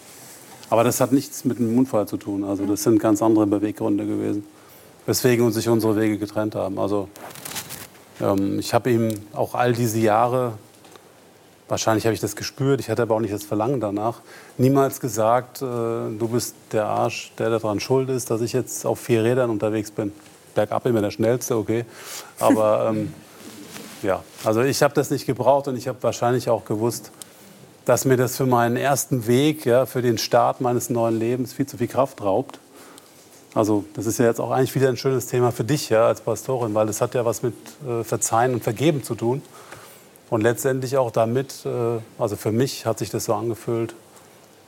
Aber 0.71 0.83
das 0.83 0.99
hat 0.99 1.11
nichts 1.11 1.45
mit 1.45 1.59
dem 1.59 1.77
Unfall 1.77 2.07
zu 2.07 2.17
tun. 2.17 2.43
Also 2.43 2.65
das 2.65 2.81
sind 2.81 2.99
ganz 2.99 3.21
andere 3.21 3.45
Beweggründe 3.45 4.07
gewesen, 4.07 4.45
weswegen 5.05 5.51
sich 5.51 5.69
unsere 5.69 5.95
Wege 5.95 6.17
getrennt 6.17 6.55
haben. 6.55 6.79
Also 6.79 7.07
ähm, 8.19 8.57
ich 8.57 8.73
habe 8.73 8.89
ihm 8.89 9.09
auch 9.33 9.53
all 9.53 9.73
diese 9.73 9.99
Jahre 9.99 10.53
Wahrscheinlich 11.67 12.05
habe 12.05 12.13
ich 12.13 12.19
das 12.19 12.35
gespürt, 12.35 12.79
ich 12.79 12.89
hatte 12.89 13.01
aber 13.01 13.15
auch 13.15 13.19
nicht 13.19 13.33
das 13.33 13.43
Verlangen 13.43 13.79
danach. 13.79 14.21
Niemals 14.57 14.99
gesagt, 14.99 15.61
äh, 15.61 15.65
du 15.65 16.27
bist 16.31 16.55
der 16.71 16.85
Arsch, 16.85 17.31
der 17.39 17.49
daran 17.49 17.79
schuld 17.79 18.09
ist, 18.09 18.29
dass 18.29 18.41
ich 18.41 18.53
jetzt 18.53 18.85
auf 18.85 18.99
vier 18.99 19.23
Rädern 19.23 19.49
unterwegs 19.49 19.89
bin. 19.89 20.11
Bergab 20.53 20.85
immer 20.85 21.01
der 21.01 21.09
schnellste, 21.09 21.57
okay. 21.57 21.85
Aber 22.39 22.89
ähm, 22.91 23.13
ja, 24.03 24.23
also 24.43 24.61
ich 24.61 24.83
habe 24.83 24.93
das 24.93 25.09
nicht 25.09 25.25
gebraucht 25.25 25.67
und 25.67 25.75
ich 25.75 25.87
habe 25.87 25.97
wahrscheinlich 26.01 26.49
auch 26.49 26.65
gewusst, 26.65 27.11
dass 27.85 28.05
mir 28.05 28.17
das 28.17 28.37
für 28.37 28.45
meinen 28.45 28.77
ersten 28.77 29.25
Weg, 29.25 29.65
ja, 29.65 29.87
für 29.87 30.03
den 30.03 30.19
Start 30.19 30.61
meines 30.61 30.91
neuen 30.91 31.17
Lebens 31.17 31.53
viel 31.53 31.65
zu 31.65 31.77
viel 31.77 31.87
Kraft 31.87 32.21
raubt. 32.21 32.59
Also 33.55 33.85
das 33.93 34.05
ist 34.05 34.19
ja 34.19 34.25
jetzt 34.25 34.41
auch 34.41 34.51
eigentlich 34.51 34.75
wieder 34.75 34.89
ein 34.89 34.97
schönes 34.97 35.27
Thema 35.27 35.51
für 35.51 35.63
dich 35.63 35.89
ja, 35.89 36.07
als 36.07 36.21
Pastorin, 36.21 36.75
weil 36.75 36.87
das 36.87 37.01
hat 37.01 37.15
ja 37.15 37.25
was 37.25 37.41
mit 37.41 37.55
äh, 37.87 38.03
Verzeihen 38.03 38.53
und 38.53 38.63
Vergeben 38.63 39.01
zu 39.01 39.15
tun. 39.15 39.41
Und 40.29 40.41
letztendlich 40.41 40.97
auch 40.97 41.11
damit, 41.11 41.65
äh, 41.65 41.99
also 42.17 42.35
für 42.35 42.51
mich 42.51 42.85
hat 42.85 42.99
sich 42.99 43.09
das 43.09 43.25
so 43.25 43.33
angefühlt, 43.33 43.95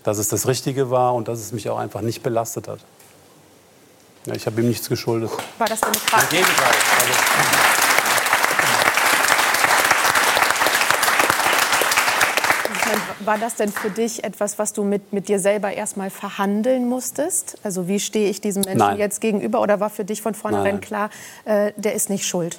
dass 0.03 0.19
es 0.19 0.29
das 0.29 0.47
Richtige 0.47 0.91
war 0.91 1.15
und 1.15 1.27
dass 1.27 1.39
es 1.39 1.51
mich 1.51 1.69
auch 1.69 1.77
einfach 1.77 2.01
nicht 2.01 2.23
belastet 2.23 2.67
hat. 2.67 2.79
Ja, 4.25 4.35
ich 4.35 4.45
habe 4.45 4.61
ihm 4.61 4.67
nichts 4.67 4.89
geschuldet. 4.89 5.31
War 5.57 5.67
das 5.67 5.79
Frage? 5.79 6.23
Im 6.23 6.29
Gegenteil. 6.29 6.73
Also, 12.89 13.01
war 13.25 13.37
das 13.37 13.55
denn 13.55 13.71
für 13.71 13.89
dich 13.89 14.23
etwas, 14.23 14.57
was 14.59 14.73
du 14.73 14.83
mit, 14.83 15.11
mit 15.11 15.27
dir 15.27 15.39
selber 15.39 15.73
erstmal 15.73 16.09
verhandeln 16.09 16.87
musstest? 16.87 17.57
Also 17.63 17.87
wie 17.87 17.99
stehe 17.99 18.29
ich 18.29 18.39
diesem 18.41 18.61
Menschen 18.61 18.77
Nein. 18.77 18.97
jetzt 18.97 19.19
gegenüber? 19.19 19.61
Oder 19.61 19.79
war 19.79 19.89
für 19.89 20.05
dich 20.05 20.21
von 20.21 20.33
vornherein 20.33 20.75
Nein. 20.75 20.81
klar, 20.81 21.09
äh, 21.45 21.73
der 21.75 21.93
ist 21.93 22.09
nicht 22.09 22.25
schuld? 22.25 22.57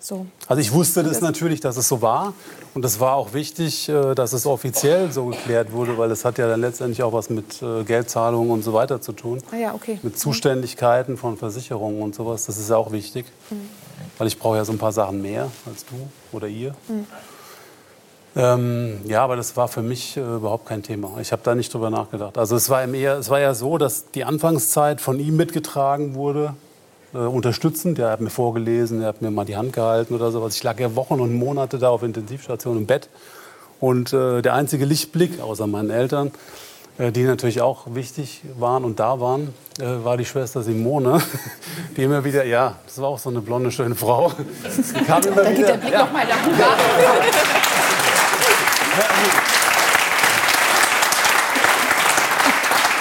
So. 0.00 0.26
Also 0.48 0.60
ich 0.60 0.72
wusste 0.72 1.02
das 1.02 1.20
natürlich, 1.20 1.60
dass 1.60 1.76
es 1.76 1.86
so 1.86 2.00
war. 2.00 2.32
Und 2.74 2.84
es 2.84 3.00
war 3.00 3.14
auch 3.14 3.34
wichtig, 3.34 3.88
äh, 3.88 4.14
dass 4.14 4.32
es 4.32 4.46
offiziell 4.46 5.12
so 5.12 5.26
geklärt 5.26 5.72
wurde, 5.72 5.98
weil 5.98 6.10
es 6.10 6.24
hat 6.24 6.38
ja 6.38 6.48
dann 6.48 6.60
letztendlich 6.60 7.02
auch 7.02 7.12
was 7.12 7.28
mit 7.28 7.62
äh, 7.62 7.84
Geldzahlungen 7.84 8.50
und 8.50 8.62
so 8.62 8.72
weiter 8.72 9.00
zu 9.00 9.12
tun. 9.12 9.42
Ah 9.52 9.56
ja, 9.56 9.74
okay. 9.74 10.00
Mit 10.02 10.18
Zuständigkeiten 10.18 11.16
von 11.18 11.36
Versicherungen 11.36 12.00
und 12.02 12.14
sowas. 12.14 12.46
Das 12.46 12.56
ist 12.56 12.70
ja 12.70 12.76
auch 12.76 12.92
wichtig. 12.92 13.26
Mhm. 13.50 13.68
Weil 14.16 14.26
ich 14.26 14.38
brauche 14.38 14.56
ja 14.56 14.64
so 14.64 14.72
ein 14.72 14.78
paar 14.78 14.92
Sachen 14.92 15.20
mehr 15.20 15.50
als 15.66 15.84
du 15.84 15.94
oder 16.32 16.48
ihr. 16.48 16.74
Mhm. 16.88 17.06
Ähm, 18.36 19.00
ja, 19.06 19.22
aber 19.24 19.36
das 19.36 19.56
war 19.56 19.68
für 19.68 19.82
mich 19.82 20.16
äh, 20.16 20.20
überhaupt 20.20 20.66
kein 20.66 20.82
Thema. 20.82 21.18
Ich 21.20 21.32
habe 21.32 21.42
da 21.44 21.54
nicht 21.54 21.74
drüber 21.74 21.90
nachgedacht. 21.90 22.38
Also 22.38 22.56
es 22.56 22.70
war, 22.70 22.86
eher, 22.86 23.18
es 23.18 23.28
war 23.28 23.40
ja 23.40 23.54
so, 23.54 23.76
dass 23.76 24.12
die 24.12 24.24
Anfangszeit 24.24 25.00
von 25.00 25.18
ihm 25.18 25.36
mitgetragen 25.36 26.14
wurde, 26.14 26.54
äh, 27.14 27.18
unterstützend. 27.18 27.98
Er 27.98 28.10
hat 28.10 28.20
mir 28.20 28.30
vorgelesen, 28.30 29.02
er 29.02 29.08
hat 29.08 29.22
mir 29.22 29.30
mal 29.30 29.44
die 29.44 29.56
Hand 29.56 29.72
gehalten 29.72 30.14
oder 30.14 30.30
sowas. 30.30 30.54
Ich 30.56 30.62
lag 30.62 30.78
ja 30.78 30.94
Wochen 30.94 31.20
und 31.20 31.34
Monate 31.34 31.78
da 31.78 31.90
auf 31.90 32.02
Intensivstation 32.02 32.76
im 32.76 32.86
Bett. 32.86 33.08
Und 33.80 34.12
äh, 34.12 34.42
der 34.42 34.54
einzige 34.54 34.84
Lichtblick, 34.84 35.40
außer 35.40 35.66
meinen 35.66 35.90
Eltern, 35.90 36.32
äh, 36.98 37.12
die 37.12 37.22
natürlich 37.24 37.62
auch 37.62 37.94
wichtig 37.94 38.42
waren 38.58 38.84
und 38.84 39.00
da 39.00 39.20
waren, 39.20 39.54
äh, 39.78 40.04
war 40.04 40.18
die 40.18 40.26
Schwester 40.26 40.62
Simone, 40.62 41.22
die 41.96 42.02
immer 42.02 42.24
wieder, 42.24 42.44
ja, 42.44 42.76
das 42.84 43.00
war 43.00 43.08
auch 43.08 43.18
so 43.18 43.30
eine 43.30 43.40
blonde, 43.40 43.70
schöne 43.70 43.94
Frau. 43.94 44.30
Die 44.64 45.04
kam 45.04 45.22
immer 45.22 45.36
Da 45.42 45.48
geht 45.50 45.58
wieder, 45.58 45.68
der 45.68 45.76
Blick 45.78 45.92
ja, 45.92 46.04
noch 46.04 46.12
mal 46.12 46.26
nach. 46.28 46.36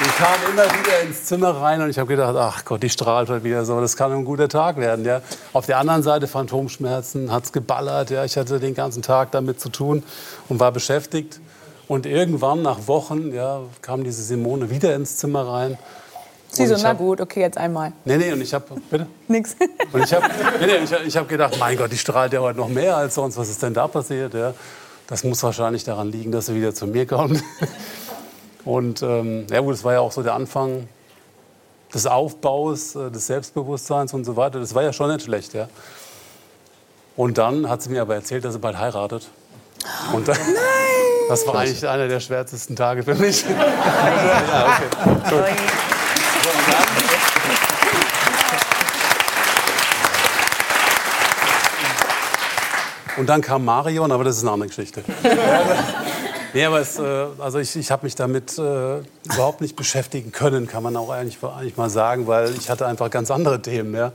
Die 0.02 0.09
kam 0.20 0.52
immer 0.52 0.66
wieder 0.66 1.02
ins 1.02 1.24
Zimmer 1.24 1.52
rein 1.62 1.82
und 1.82 1.90
ich 1.90 1.98
habe 1.98 2.10
gedacht, 2.10 2.36
ach 2.38 2.66
Gott, 2.66 2.84
die 2.84 2.90
strahlt 2.90 3.30
heute 3.30 3.46
wieder 3.46 3.64
so. 3.64 3.80
Das 3.80 3.96
kann 3.96 4.12
ein 4.12 4.26
guter 4.26 4.50
Tag 4.50 4.76
werden. 4.76 5.06
Ja. 5.06 5.22
Auf 5.54 5.66
der 5.66 5.78
anderen 5.78 6.04
Seite 6.04 6.28
Phantomschmerzen, 6.28 7.32
hat's 7.32 7.54
geballert. 7.54 8.10
Ja. 8.10 8.26
Ich 8.26 8.36
hatte 8.36 8.60
den 8.60 8.74
ganzen 8.74 9.02
Tag 9.02 9.32
damit 9.32 9.62
zu 9.62 9.70
tun 9.70 10.04
und 10.50 10.60
war 10.60 10.74
beschäftigt. 10.74 11.40
Und 11.88 12.06
irgendwann 12.06 12.62
nach 12.62 12.88
Wochen 12.88 13.34
ja, 13.34 13.62
kam 13.82 14.04
diese 14.04 14.22
Simone 14.22 14.70
wieder 14.70 14.94
ins 14.94 15.16
Zimmer 15.18 15.48
rein. 15.48 15.78
Sie 16.50 16.68
so, 16.68 16.76
na 16.82 16.94
gut, 16.94 17.22
okay, 17.22 17.40
jetzt 17.40 17.58
einmal. 17.58 17.94
Nee, 18.04 18.18
nee, 18.18 18.34
und 18.34 18.42
ich 18.42 18.54
habe, 18.54 18.66
bitte? 18.90 19.08
Nix. 19.28 19.56
Und 19.94 20.04
ich 20.04 20.14
habe 20.14 20.26
nee, 20.60 20.66
nee, 20.66 20.78
ich, 20.84 20.92
ich 21.08 21.18
hab 21.18 21.30
gedacht, 21.30 21.56
mein 21.60 21.78
Gott, 21.78 21.92
die 21.92 21.98
strahlt 21.98 22.34
ja 22.34 22.42
heute 22.42 22.60
noch 22.60 22.70
mehr 22.70 22.98
als 22.98 23.16
sonst. 23.16 23.38
Was 23.38 23.50
ist 23.50 23.62
denn 23.64 23.74
da 23.74 23.88
passiert? 23.88 24.34
Ja? 24.34 24.54
Das 25.08 25.24
muss 25.24 25.42
wahrscheinlich 25.44 25.84
daran 25.84 26.12
liegen, 26.12 26.32
dass 26.32 26.48
sie 26.48 26.56
wieder 26.56 26.74
zu 26.74 26.88
mir 26.88 27.06
kommt. 27.08 27.42
Und 28.70 29.02
ähm, 29.02 29.48
ja 29.50 29.62
gut, 29.62 29.74
es 29.74 29.84
war 29.84 29.94
ja 29.94 30.00
auch 30.00 30.12
so 30.12 30.22
der 30.22 30.36
Anfang 30.36 30.88
des 31.92 32.06
Aufbaus, 32.06 32.94
äh, 32.94 33.10
des 33.10 33.26
Selbstbewusstseins 33.26 34.14
und 34.14 34.26
so 34.26 34.36
weiter. 34.36 34.60
Das 34.60 34.76
war 34.76 34.84
ja 34.84 34.94
schon 34.94 35.12
nicht 35.12 35.26
schlecht, 35.26 35.56
ja. 35.56 35.68
Und 37.16 37.40
dann 37.40 37.68
hat 37.68 37.82
sie 37.82 37.90
mir 37.90 38.04
aber 38.04 38.14
erzählt, 38.14 38.46
dass 38.46 38.54
sie 38.54 38.60
bald 38.60 38.78
heiratet. 38.78 39.28
Und 40.14 40.28
dann, 40.28 40.38
das 41.30 41.48
war 41.48 41.56
eigentlich 41.56 41.88
einer 41.88 42.08
der 42.08 42.20
schwärzesten 42.20 42.76
Tage 42.76 43.02
für 43.02 43.16
mich. 43.16 43.44
ja, 43.50 44.68
okay. 44.68 45.32
Gut. 45.32 45.46
Und 53.18 53.28
dann 53.28 53.42
kam 53.42 53.66
Marion, 53.66 54.12
aber 54.12 54.24
das 54.24 54.38
ist 54.38 54.44
eine 54.44 54.52
andere 54.52 54.68
Geschichte. 54.68 55.04
nee, 56.54 56.66
aber 56.66 56.80
es, 56.80 57.00
äh, 57.00 57.26
also 57.40 57.60
ich, 57.60 57.76
ich 57.76 57.92
habe 57.92 58.06
mich 58.06 58.16
damit 58.16 58.58
äh, 58.58 59.00
überhaupt 59.24 59.62
nicht 59.62 59.76
beschäftigen 59.76 60.32
können, 60.32 60.68
kann 60.68 60.84
man 60.84 60.96
auch 60.96 61.10
eigentlich, 61.10 61.38
eigentlich 61.44 61.78
mal 61.78 61.90
sagen, 61.90 62.28
weil 62.28 62.54
ich 62.56 62.70
hatte 62.70 62.86
einfach 62.86 63.10
ganz 63.10 63.32
andere 63.32 63.62
Themen. 63.62 63.94
Ja. 63.96 64.12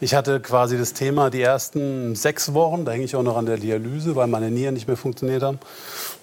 Ich 0.00 0.14
hatte 0.14 0.40
quasi 0.40 0.76
das 0.76 0.94
Thema 0.94 1.30
die 1.30 1.42
ersten 1.42 2.16
sechs 2.16 2.54
Wochen, 2.54 2.84
da 2.84 2.92
hing 2.92 3.02
ich 3.02 3.14
auch 3.14 3.22
noch 3.22 3.36
an 3.36 3.46
der 3.46 3.56
Dialyse, 3.56 4.16
weil 4.16 4.26
meine 4.26 4.50
Nieren 4.50 4.74
nicht 4.74 4.88
mehr 4.88 4.96
funktioniert 4.96 5.42
haben. 5.42 5.60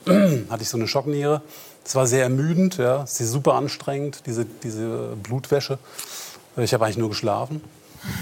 hatte 0.50 0.64
ich 0.64 0.70
so 0.70 0.78
eine 0.78 0.88
Schockniere. 0.88 1.42
Es 1.86 1.96
war 1.96 2.06
sehr 2.06 2.24
ermüdend, 2.24 2.78
ja, 2.78 3.04
es 3.04 3.20
ist 3.20 3.32
super 3.32 3.54
anstrengend, 3.56 4.24
diese, 4.26 4.46
diese 4.46 5.16
Blutwäsche. 5.24 5.80
Ich 6.58 6.74
habe 6.74 6.86
eigentlich 6.86 6.98
nur 6.98 7.10
geschlafen. 7.10 7.62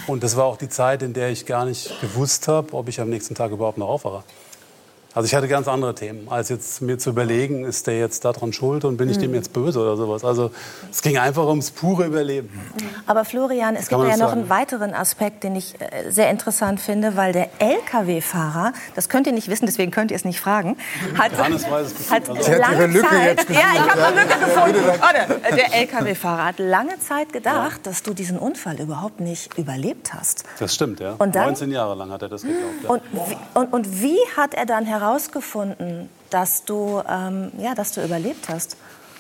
Und 0.06 0.24
das 0.24 0.36
war 0.36 0.46
auch 0.46 0.58
die 0.58 0.70
Zeit, 0.70 1.02
in 1.02 1.14
der 1.14 1.30
ich 1.30 1.46
gar 1.46 1.66
nicht 1.66 2.02
gewusst 2.02 2.48
habe, 2.48 2.74
ob 2.74 2.88
ich 2.88 3.02
am 3.02 3.10
nächsten 3.10 3.36
Tag 3.36 3.52
überhaupt 3.52 3.78
noch 3.78 3.90
aufwache. 3.90 4.24
Also 5.18 5.26
ich 5.26 5.34
hatte 5.34 5.48
ganz 5.48 5.68
andere 5.68 5.96
Themen, 5.96 6.28
als 6.30 6.50
jetzt 6.50 6.80
mir 6.84 7.00
zu 7.00 7.10
überlegen, 7.10 7.66
ist 7.66 7.88
der 7.88 7.98
jetzt 7.98 8.24
daran 8.24 8.54
schuld 8.54 8.86
und 8.86 8.98
bin 8.98 9.10
ich 9.10 9.18
dem 9.18 9.34
jetzt 9.34 9.52
böse 9.52 9.80
oder 9.80 9.98
sowas. 9.98 10.24
Also 10.24 10.52
es 10.92 11.02
ging 11.02 11.18
einfach 11.18 11.46
ums 11.48 11.72
pure 11.72 12.06
Überleben. 12.06 12.52
Aber 13.08 13.26
Florian, 13.26 13.76
es 13.76 13.88
Kann 13.88 14.02
gibt 14.02 14.12
ja 14.12 14.18
noch 14.24 14.32
einen 14.32 14.48
weiteren 14.48 14.94
Aspekt, 14.94 15.44
den 15.44 15.56
ich 15.56 15.74
äh, 15.82 16.12
sehr 16.12 16.30
interessant 16.30 16.80
finde, 16.80 17.16
weil 17.16 17.34
der 17.34 17.50
Lkw-Fahrer, 17.58 18.74
das 18.94 19.10
könnt 19.10 19.26
ihr 19.26 19.34
nicht 19.34 19.48
wissen, 19.48 19.66
deswegen 19.66 19.90
könnt 19.90 20.12
ihr 20.12 20.18
es 20.18 20.24
nicht 20.24 20.40
fragen, 20.40 20.78
hat, 21.18 21.32
Johannes 21.32 21.68
weiß 21.68 21.96
es 22.00 22.12
hat 22.12 22.30
Also- 22.30 22.44
Sie 22.44 22.52
hat 22.52 22.60
lange 22.60 22.76
ihre 22.76 22.86
Lücke 22.88 23.10
Zeit, 23.10 23.26
jetzt 23.40 23.48
gefunden. 23.48 23.62
ja, 23.76 23.84
ich 23.86 23.90
habe 23.92 24.06
eine 24.06 24.22
Lücke 24.22 24.40
gefunden. 24.40 25.02
Warte, 25.02 25.56
der 25.56 25.82
Lkw-Fahrer 25.82 26.46
hat 26.46 26.60
lange 26.60 27.00
Zeit 27.00 27.34
gedacht, 27.34 27.88
dass 27.88 28.04
du 28.04 28.14
diesen 28.14 28.38
Unfall 28.38 28.80
überhaupt 28.80 29.20
nicht 29.20 29.58
überlebt 29.58 30.14
hast. 30.14 30.44
Das 30.60 30.76
stimmt, 30.76 31.00
ja. 31.00 31.16
Und 31.18 31.34
dann? 31.34 31.46
19 31.46 31.72
Jahre 31.72 31.96
lang 31.96 32.12
hat 32.12 32.22
er 32.22 32.30
das 32.30 32.44
geglaubt. 32.44 32.84
Ja. 32.84 32.90
Und 32.92 33.02
wie, 33.12 33.38
und, 33.56 33.74
und 33.74 34.02
wie 34.04 34.20
hat 34.38 34.54
er 34.54 34.68
dann 34.68 34.86
herausgefunden, 35.08 36.10
dass 36.30 36.66
du, 36.66 37.02
ähm, 37.10 37.52
ja, 37.60 37.76
dass 37.76 37.94
du 37.94 38.04
überlebt 38.04 38.50
hast? 38.50 38.78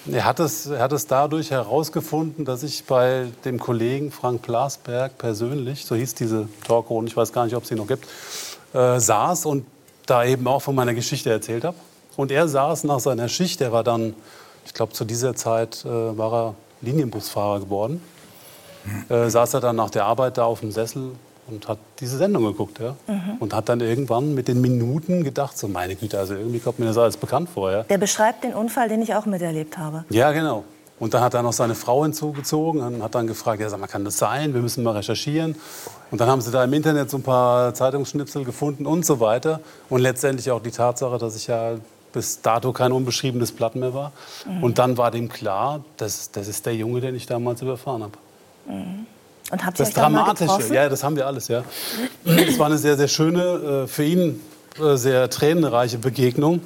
Er 0.10 0.25
hat, 0.25 0.39
es, 0.39 0.67
er 0.67 0.79
hat 0.79 0.94
es 0.94 1.08
dadurch 1.08 1.51
herausgefunden, 1.51 2.46
dass 2.46 2.63
ich 2.63 2.86
bei 2.86 3.27
dem 3.44 3.60
Kollegen 3.60 4.12
Frank 4.12 4.44
Blasberg 4.44 5.17
persönlich, 5.17 5.86
so 5.86 5.96
hieß 5.96 6.15
diese 6.15 6.48
Talkrunde, 6.65 7.10
ich 7.10 7.17
weiß 7.17 7.34
gar 7.34 7.46
nicht, 7.46 7.56
ob 7.56 7.63
es 7.63 7.70
sie 7.70 7.75
noch 7.75 7.88
gibt, 7.88 8.08
äh, 8.74 9.00
saß 9.00 9.46
und 9.46 9.65
da 10.06 10.24
eben 10.24 10.48
auch 10.48 10.62
von 10.62 10.75
meiner 10.75 10.94
Geschichte 10.94 11.29
erzählt 11.29 11.65
habe. 11.65 11.77
Und 12.15 12.32
er 12.32 12.48
saß 12.48 12.86
nach 12.86 13.00
seiner 13.00 13.27
Schicht, 13.27 13.60
er 13.60 13.72
war 13.72 13.84
dann, 13.84 14.13
ich 14.65 14.74
glaube 14.74 14.94
zu 14.94 15.03
dieser 15.03 15.36
Zeit 15.36 15.84
äh, 15.86 16.17
war 16.17 16.34
er 16.34 16.56
Linienbusfahrer 16.82 17.60
geworden, 17.60 18.01
äh, 19.10 19.29
saß 19.29 19.56
er 19.56 19.60
dann 19.60 19.75
nach 19.75 19.89
der 19.89 20.06
Arbeit 20.06 20.38
da 20.38 20.46
auf 20.46 20.62
dem 20.62 20.72
Sessel 20.72 21.12
und 21.49 21.67
hat 21.67 21.79
diese 21.99 22.17
Sendung 22.17 22.43
geguckt. 22.43 22.79
Ja? 22.79 22.95
Und 23.39 23.53
hat 23.53 23.69
dann 23.69 23.79
irgendwann 23.81 24.33
mit 24.33 24.47
den 24.47 24.61
Minuten 24.61 25.23
gedacht, 25.23 25.57
so 25.57 25.67
meine 25.67 25.95
Güte, 25.95 26.19
also 26.19 26.33
irgendwie 26.33 26.59
kommt 26.59 26.79
mir 26.79 26.85
das 26.85 26.97
alles 26.97 27.17
bekannt 27.17 27.49
vor. 27.49 27.71
Ja? 27.71 27.83
Der 27.83 27.97
beschreibt 27.97 28.43
den 28.43 28.53
Unfall, 28.53 28.89
den 28.89 29.01
ich 29.01 29.15
auch 29.15 29.25
miterlebt 29.25 29.77
habe. 29.77 30.05
Ja, 30.09 30.31
genau. 30.31 30.63
Und 30.99 31.13
dann 31.13 31.21
hat 31.21 31.35
er 31.35 31.43
noch 31.43 31.53
seine 31.53 31.75
Frau 31.75 32.03
hinzugezogen 32.03 32.81
und 32.81 33.03
hat 33.03 33.13
dann 33.13 33.27
gefragt, 33.27 33.61
ja, 33.61 33.69
sag 33.69 33.79
mal, 33.79 33.87
kann 33.87 34.03
das 34.03 34.17
sein? 34.17 34.53
Wir 34.55 34.61
müssen 34.61 34.83
mal 34.83 34.95
recherchieren. 34.95 35.55
Und 36.09 36.19
dann 36.19 36.27
haben 36.27 36.41
sie 36.41 36.51
da 36.51 36.63
im 36.63 36.73
Internet 36.73 37.11
so 37.11 37.17
ein 37.17 37.23
paar 37.23 37.73
Zeitungsschnipsel 37.75 38.43
gefunden 38.43 38.87
und 38.87 39.05
so 39.05 39.19
weiter. 39.19 39.59
Und 39.89 40.01
letztendlich 40.01 40.49
auch 40.49 40.61
die 40.61 40.71
Tatsache, 40.71 41.19
dass 41.19 41.35
ich 41.35 41.47
ja 41.47 41.75
bis 42.13 42.41
dato 42.41 42.73
kein 42.73 42.91
unbeschriebenes 42.91 43.51
Blatt 43.51 43.75
mehr 43.75 43.93
war. 43.93 44.11
Und 44.61 44.79
dann 44.79 44.97
war 44.97 45.11
dem 45.11 45.29
klar, 45.29 45.83
das, 45.97 46.31
das 46.31 46.47
ist 46.47 46.65
der 46.65 46.75
Junge, 46.75 46.99
den 46.99 47.13
ich 47.13 47.27
damals 47.27 47.61
überfahren 47.61 48.03
habe. 48.03 48.17
Und 49.51 49.65
habt 49.65 49.79
ihr 49.79 49.85
Das 49.85 49.89
euch 49.89 49.93
Dramatische, 49.93 50.73
ja, 50.73 50.89
das 50.89 51.03
haben 51.03 51.15
wir 51.15 51.25
alles, 51.25 51.47
ja. 51.47 51.63
Es 52.25 52.59
war 52.59 52.65
eine 52.65 52.77
sehr, 52.77 52.97
sehr 52.97 53.07
schöne, 53.07 53.83
äh, 53.83 53.87
für 53.87 54.03
ihn 54.03 54.41
äh, 54.79 54.95
sehr 54.95 55.29
tränenreiche 55.29 55.97
Begegnung. 55.97 56.61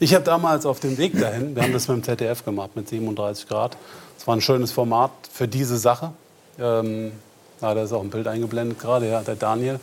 Ich 0.00 0.14
habe 0.14 0.24
damals 0.24 0.66
auf 0.66 0.80
dem 0.80 0.98
Weg 0.98 1.18
dahin, 1.18 1.54
wir 1.54 1.62
haben 1.62 1.72
das 1.72 1.86
mit 1.86 1.98
dem 1.98 2.02
ZDF 2.02 2.44
gemacht, 2.44 2.70
mit 2.74 2.88
37 2.88 3.46
Grad. 3.46 3.76
Es 4.18 4.26
war 4.26 4.34
ein 4.34 4.40
schönes 4.40 4.72
Format 4.72 5.12
für 5.32 5.46
diese 5.46 5.78
Sache. 5.78 6.12
Ähm, 6.58 7.12
ja, 7.60 7.74
da 7.74 7.82
ist 7.82 7.92
auch 7.92 8.02
ein 8.02 8.10
Bild 8.10 8.26
eingeblendet 8.26 8.80
gerade, 8.80 9.08
ja, 9.08 9.22
der 9.22 9.36
Daniel. 9.36 9.78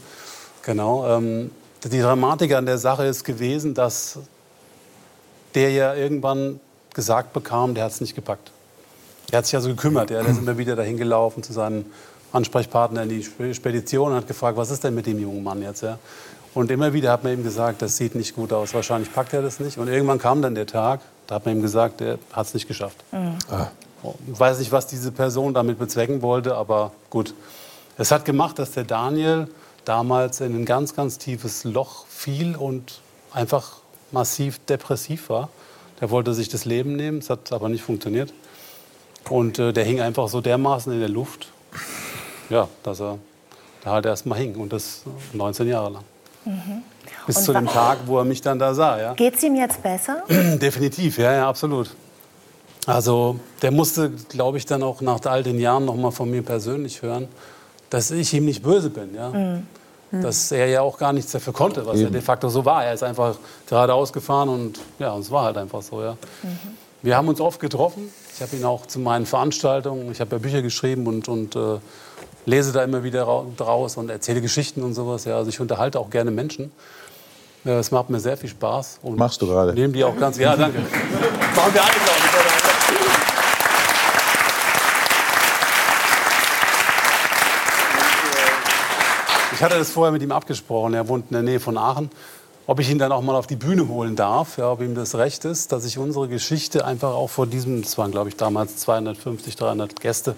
Genau. 0.64 1.08
Ähm, 1.08 1.52
die 1.84 2.00
Dramatik 2.00 2.54
an 2.54 2.66
der 2.66 2.78
Sache 2.78 3.06
ist 3.06 3.24
gewesen, 3.24 3.74
dass 3.74 4.20
der 5.56 5.72
ja 5.72 5.96
irgendwann 5.96 6.60
gesagt 6.94 7.34
bekam, 7.34 7.74
der 7.74 7.86
hat 7.86 7.92
es 7.92 8.02
nicht 8.02 8.16
gepackt. 8.16 8.52
Er 9.32 9.40
hat 9.40 9.46
sich 9.46 9.56
also 9.56 9.70
gekümmert. 9.70 10.10
Der 10.10 10.22
ist 10.26 10.38
immer 10.38 10.58
wieder 10.58 10.76
dahin 10.76 10.98
gelaufen 10.98 11.42
zu 11.42 11.54
seinem 11.54 11.86
Ansprechpartner 12.32 13.04
in 13.04 13.10
die 13.10 13.20
Sp- 13.24 13.54
Spedition 13.54 14.12
und 14.12 14.18
hat 14.18 14.28
gefragt, 14.28 14.58
was 14.58 14.72
ist 14.72 14.84
denn 14.84 14.96
mit 14.96 15.06
dem 15.06 15.20
jungen 15.20 15.44
Mann 15.44 15.62
jetzt? 15.62 15.82
Ja. 15.84 16.00
Und 16.54 16.70
immer 16.72 16.94
wieder 16.94 17.12
hat 17.12 17.24
man 17.24 17.34
ihm 17.34 17.44
gesagt, 17.44 17.82
das 17.82 17.98
sieht 17.98 18.16
nicht 18.16 18.36
gut 18.36 18.52
aus. 18.52 18.74
Wahrscheinlich 18.74 19.14
packt 19.14 19.34
er 19.34 19.42
das 19.42 19.60
nicht. 19.60 19.78
Und 19.78 19.88
irgendwann 19.88 20.20
kam 20.20 20.42
dann 20.42 20.56
der 20.56 20.68
Tag, 20.68 21.00
da 21.28 21.36
hat 21.36 21.46
man 21.46 21.56
ihm 21.58 21.62
gesagt, 21.62 22.02
er 22.02 22.18
hat 22.34 22.48
es 22.48 22.54
nicht 22.54 22.68
geschafft. 22.68 22.98
Ich 24.32 24.40
weiß 24.40 24.60
nicht, 24.60 24.72
was 24.72 24.88
diese 24.88 25.12
Person 25.12 25.54
damit 25.54 25.80
bezwecken 25.80 26.22
wollte, 26.22 26.56
aber 26.56 26.92
gut. 27.10 27.34
Es 27.98 28.12
hat 28.12 28.26
gemacht, 28.26 28.60
dass 28.60 28.72
der 28.72 28.84
Daniel 28.84 29.48
damals 29.86 30.42
in 30.42 30.56
ein 30.56 30.66
ganz, 30.66 30.96
ganz 30.96 31.18
tiefes 31.18 31.64
Loch 31.64 32.06
fiel 32.08 32.56
und 32.56 33.00
einfach 33.32 33.78
massiv 34.12 34.60
depressiv 34.66 35.30
war. 35.30 35.50
Der 36.02 36.10
wollte 36.10 36.34
sich 36.34 36.50
das 36.50 36.66
Leben 36.66 36.96
nehmen, 36.96 37.20
es 37.20 37.30
hat 37.30 37.52
aber 37.54 37.70
nicht 37.70 37.84
funktioniert. 37.84 38.34
Und 39.30 39.60
äh, 39.60 39.72
der 39.72 39.84
hing 39.86 40.02
einfach 40.02 40.28
so 40.28 40.42
dermaßen 40.42 40.92
in 40.92 41.00
der 41.00 41.10
Luft, 41.10 41.48
ja, 42.52 42.68
dass 42.84 43.00
er 43.00 43.18
da 43.84 43.92
halt 43.92 44.06
erst 44.06 44.26
mal 44.26 44.38
hing. 44.38 44.56
Und 44.56 44.72
das 44.72 45.04
19 45.34 45.68
Jahre 45.68 45.92
lang. 45.92 46.04
Bis 47.26 47.38
Und 47.38 47.44
zu 47.44 47.54
dem 47.54 47.68
Tag, 47.68 48.00
wo 48.06 48.18
er 48.20 48.26
mich 48.26 48.42
dann 48.42 48.60
da 48.60 48.74
sah. 48.74 49.00
Ja. 49.00 49.14
Geht's 49.14 49.44
ihm 49.44 49.56
jetzt 49.56 49.82
besser? 49.82 50.24
Definitiv, 50.30 51.18
ja, 51.18 51.34
ja, 51.34 51.50
absolut. 51.50 51.90
Also 52.88 53.40
der 53.62 53.72
musste, 53.72 54.12
glaube 54.30 54.58
ich, 54.58 54.66
dann 54.66 54.82
auch 54.82 55.02
nach 55.02 55.20
all 55.26 55.44
den 55.44 55.60
Jahren 55.60 55.86
noch 55.86 55.96
mal 55.96 56.12
von 56.12 56.30
mir 56.30 56.42
persönlich 56.42 57.02
hören, 57.02 57.28
dass 57.92 58.10
ich 58.10 58.34
ihm 58.34 58.46
nicht 58.46 58.64
böse 58.64 58.90
bin, 58.90 59.14
ja. 59.14 59.60
Dass 60.12 60.52
er 60.52 60.68
ja 60.68 60.82
auch 60.82 60.98
gar 60.98 61.14
nichts 61.14 61.32
dafür 61.32 61.54
konnte, 61.54 61.86
was 61.86 62.00
er 62.00 62.10
de 62.10 62.22
facto 62.22 62.50
so 62.50 62.66
war. 62.66 62.84
Er 62.84 62.94
ist 62.94 63.04
einfach 63.04 63.36
geradeaus 63.68 64.12
gefahren 64.12 64.50
und 64.50 64.80
ja, 65.00 65.12
und 65.14 65.22
es 65.22 65.32
war 65.32 65.46
halt 65.46 65.58
einfach 65.58 65.82
so, 65.82 66.02
ja. 66.02 66.18
Wir 67.02 67.16
haben 67.16 67.28
uns 67.28 67.40
oft 67.40 67.60
getroffen. 67.60 68.12
Ich 68.36 68.42
habe 68.42 68.56
ihn 68.56 68.66
auch 68.66 68.86
zu 68.88 69.00
meinen 69.00 69.26
Veranstaltungen, 69.26 70.12
ich 70.12 70.20
habe 70.20 70.36
ja 70.36 70.40
Bücher 70.40 70.62
geschrieben 70.62 71.08
und, 71.08 71.28
und 71.28 71.56
äh, 71.56 71.78
lese 72.46 72.72
da 72.72 72.84
immer 72.84 73.04
wieder 73.04 73.28
ra- 73.28 73.46
draus 73.58 73.98
und 73.98 74.10
erzähle 74.10 74.42
Geschichten 74.42 74.84
und 74.84 74.94
sowas. 74.94 75.26
Ja. 75.26 75.36
Also 75.38 75.50
ich 75.50 75.60
unterhalte 75.60 76.00
auch 76.00 76.10
gerne 76.10 76.32
Menschen. 76.32 76.72
Ja, 77.64 77.78
Es 77.80 77.92
macht 77.92 78.10
mir 78.10 78.20
sehr 78.20 78.38
viel 78.38 78.50
Spaß. 78.50 79.00
Und 79.04 79.18
Machst 79.18 79.42
du 79.42 79.48
gerade. 79.48 79.74
Nehmen 79.74 79.94
die 79.94 80.04
auch 80.04 80.18
ganz. 80.18 80.38
Ja, 80.38 80.56
danke. 80.56 80.80
Machen 81.56 81.74
wir 81.74 81.82
alle, 81.84 81.92
glaube 81.92 82.20
ich. 82.26 83.12
Ich 89.54 89.62
hatte 89.64 89.78
das 89.78 89.92
vorher 89.92 90.12
mit 90.12 90.22
ihm 90.24 90.32
abgesprochen. 90.32 90.94
Er 90.94 91.08
wohnt 91.08 91.26
in 91.30 91.34
der 91.34 91.44
Nähe 91.44 91.60
von 91.60 91.78
Aachen. 91.78 92.10
Ob 92.68 92.80
ich 92.80 92.90
ihn 92.90 93.00
dann 93.00 93.12
auch 93.12 93.22
mal 93.22 93.36
auf 93.36 93.48
die 93.48 93.56
Bühne 93.56 93.88
holen 93.88 94.16
darf, 94.16 94.58
ja, 94.58 94.72
ob 94.72 94.82
ihm 94.82 94.96
das 94.96 95.16
recht 95.16 95.46
ist, 95.46 95.72
dass 95.72 95.84
ich 95.84 95.98
unsere 95.98 96.28
Geschichte 96.28 96.86
einfach 96.86 97.10
auch 97.14 97.30
vor 97.30 97.48
diesem, 97.48 97.82
es 97.82 97.98
waren 97.98 98.12
glaube 98.12 98.30
ich 98.30 98.38
damals 98.38 98.78
250, 98.78 99.56
300 99.56 100.00
Gäste, 100.00 100.36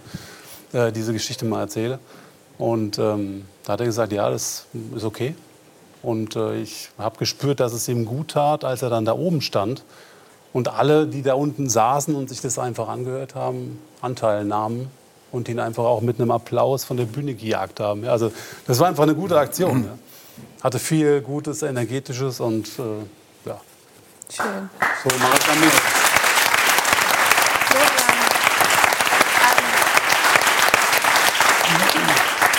äh, 0.73 0.91
diese 0.91 1.13
Geschichte 1.13 1.45
mal 1.45 1.61
erzähle. 1.61 1.99
Und 2.57 2.99
ähm, 2.99 3.45
da 3.63 3.73
hat 3.73 3.79
er 3.79 3.85
gesagt, 3.85 4.11
ja, 4.11 4.29
das 4.29 4.65
ist 4.95 5.03
okay. 5.03 5.35
Und 6.01 6.35
äh, 6.35 6.61
ich 6.61 6.89
habe 6.97 7.17
gespürt, 7.17 7.59
dass 7.59 7.73
es 7.73 7.87
ihm 7.87 8.05
gut 8.05 8.31
tat, 8.31 8.65
als 8.65 8.81
er 8.81 8.89
dann 8.89 9.05
da 9.05 9.13
oben 9.13 9.41
stand 9.41 9.83
und 10.51 10.67
alle, 10.67 11.07
die 11.07 11.23
da 11.23 11.33
unten 11.33 11.69
saßen 11.69 12.13
und 12.13 12.29
sich 12.29 12.41
das 12.41 12.59
einfach 12.59 12.89
angehört 12.89 13.35
haben, 13.35 13.79
Anteil 14.01 14.45
nahmen 14.45 14.91
und 15.31 15.49
ihn 15.49 15.59
einfach 15.59 15.83
auch 15.83 16.01
mit 16.01 16.19
einem 16.19 16.31
Applaus 16.31 16.83
von 16.83 16.97
der 16.97 17.05
Bühne 17.05 17.33
gejagt 17.33 17.79
haben. 17.79 18.03
Ja, 18.03 18.11
also 18.11 18.31
das 18.67 18.79
war 18.79 18.87
einfach 18.87 19.03
eine 19.03 19.15
gute 19.15 19.37
Aktion. 19.37 19.85
Ja. 19.85 19.97
Hatte 20.63 20.79
viel 20.79 21.21
Gutes, 21.21 21.63
Energetisches 21.63 22.39
und 22.39 22.67
äh, 22.79 23.49
ja, 23.49 23.59
Schön. 24.29 24.69
so 25.03 25.17
mache 25.17 25.37
ich 25.37 25.45
damit. 25.45 25.73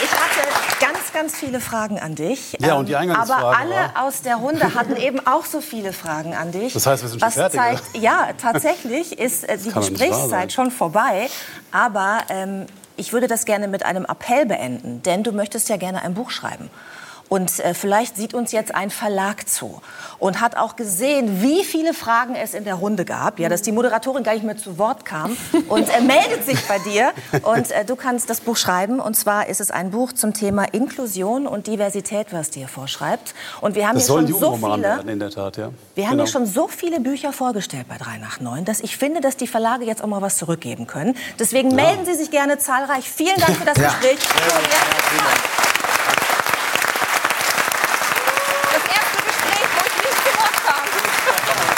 Ich 0.03 0.11
hatte 0.11 0.85
ganz, 1.15 1.33
ganz 1.33 1.37
viele 1.41 1.61
Fragen 1.61 1.99
an 1.99 2.15
dich. 2.15 2.57
Ja, 2.61 2.75
und 2.75 2.89
die 2.89 2.93
Ähm, 2.93 2.99
Eingangsfrage 2.99 3.47
Aber 3.47 3.57
alle 3.59 3.75
war? 3.95 4.05
aus 4.07 4.21
der 4.23 4.37
Runde 4.37 4.75
hatten 4.75 4.97
eben 4.97 5.27
auch 5.27 5.45
so 5.47 5.61
viele 5.61 5.93
Fragen 5.93 6.35
an 6.35 6.53
dich. 6.53 6.75
Das 6.75 6.87
heißt, 6.87 7.03
wir 7.03 7.09
sind 7.09 7.21
schon 7.21 7.31
fertig, 7.31 7.59
Zeigt, 7.59 7.83
ja, 7.95 8.29
tatsächlich 8.41 9.19
ist 9.19 9.49
äh, 9.49 9.57
die. 9.57 9.71
Gesprächszeit 9.71 10.53
schon 10.53 10.71
vorbei. 10.71 11.29
Aber 11.73 12.19
ähm, 12.29 12.67
ich 12.97 13.13
würde 13.13 13.27
das 13.27 13.45
gerne 13.45 13.69
mit 13.69 13.85
einem 13.85 14.05
Appell 14.05 14.45
beenden. 14.47 15.03
Denn 15.03 15.23
du 15.23 15.33
möchtest 15.33 15.69
ja 15.69 15.77
gerne 15.77 16.03
ein 16.03 16.15
Buch 16.15 16.31
schreiben. 16.31 16.69
Und 17.29 17.59
äh, 17.61 17.75
vielleicht 17.75 18.17
sieht 18.17 18.35
uns 18.35 18.53
jetzt 18.53 18.75
ein 18.75 18.91
Verlag 18.91 19.49
zu 19.49 19.81
und 20.19 20.41
hat 20.41 20.57
auch 20.57 20.77
gesehen, 20.77 21.43
wie 21.43 21.65
viele 21.65 21.93
Fragen 21.95 22.35
es 22.37 22.55
in 22.55 22.65
der 22.65 22.75
Runde 22.75 23.05
gab. 23.05 23.39
Ja, 23.39 23.49
dass 23.49 23.63
die 23.63 23.73
Moderatorin 23.73 24.23
gar 24.23 24.35
nicht 24.35 24.45
mehr 24.45 24.57
zu 24.57 24.79
Wort 24.79 25.05
kam 25.05 25.37
und 25.69 25.89
er 25.89 26.01
meldet 26.03 26.45
sich 26.45 26.61
bei 26.69 26.79
dir 26.81 27.13
und 27.43 27.71
äh, 27.71 27.85
du 27.85 27.97
kannst 27.97 28.31
das 28.31 28.41
Buch 28.41 28.57
schreiben. 28.57 29.01
Und 29.01 29.15
zwar 29.17 29.49
ist 29.49 29.61
es 29.61 29.71
ein 29.71 29.91
Buch 29.91 30.13
zum 30.13 30.35
Thema 30.35 30.65
Inklusion 30.73 31.47
und 31.47 31.67
Diversität, 31.67 32.29
was 32.33 32.51
dir 32.51 32.69
vorschreibt. 32.69 33.35
Und 33.61 33.75
wir 33.75 33.89
haben 33.89 33.95
Das 33.97 34.07
hier 34.07 34.15
schon 34.17 34.27
so 34.29 34.57
viele. 34.57 34.83
werden, 34.83 35.09
in 35.09 35.19
der 35.19 35.31
Tat, 35.31 35.57
ja. 35.57 35.71
Wir 35.95 36.05
haben 36.05 36.13
Genau. 36.13 36.25
ja 36.25 36.31
schon 36.31 36.47
so 36.47 36.69
viele 36.69 37.01
Bücher 37.01 37.33
vorgestellt 37.33 37.87
bei 37.89 37.97
3 37.97 38.19
nach 38.19 38.39
9, 38.41 38.65
dass 38.65 38.81
ich 38.81 38.97
finde, 38.97 39.21
dass 39.21 39.37
die 39.37 39.47
Verlage 39.47 39.85
jetzt 39.85 40.03
auch 40.05 40.09
mal 40.09 40.23
was 40.23 40.37
zurückgeben 40.37 40.87
können. 40.87 41.17
Deswegen 41.39 41.75
melden 41.75 42.05
Sie 42.05 42.15
sich 42.15 42.31
gerne 42.31 42.59
zahlreich. 42.59 43.09
Vielen 43.11 43.37
Dank 43.41 43.57
für 43.57 43.65
das 43.65 43.75
Gespräch. 43.75 44.19
So, 44.21 44.59
jetzt- 44.61 45.74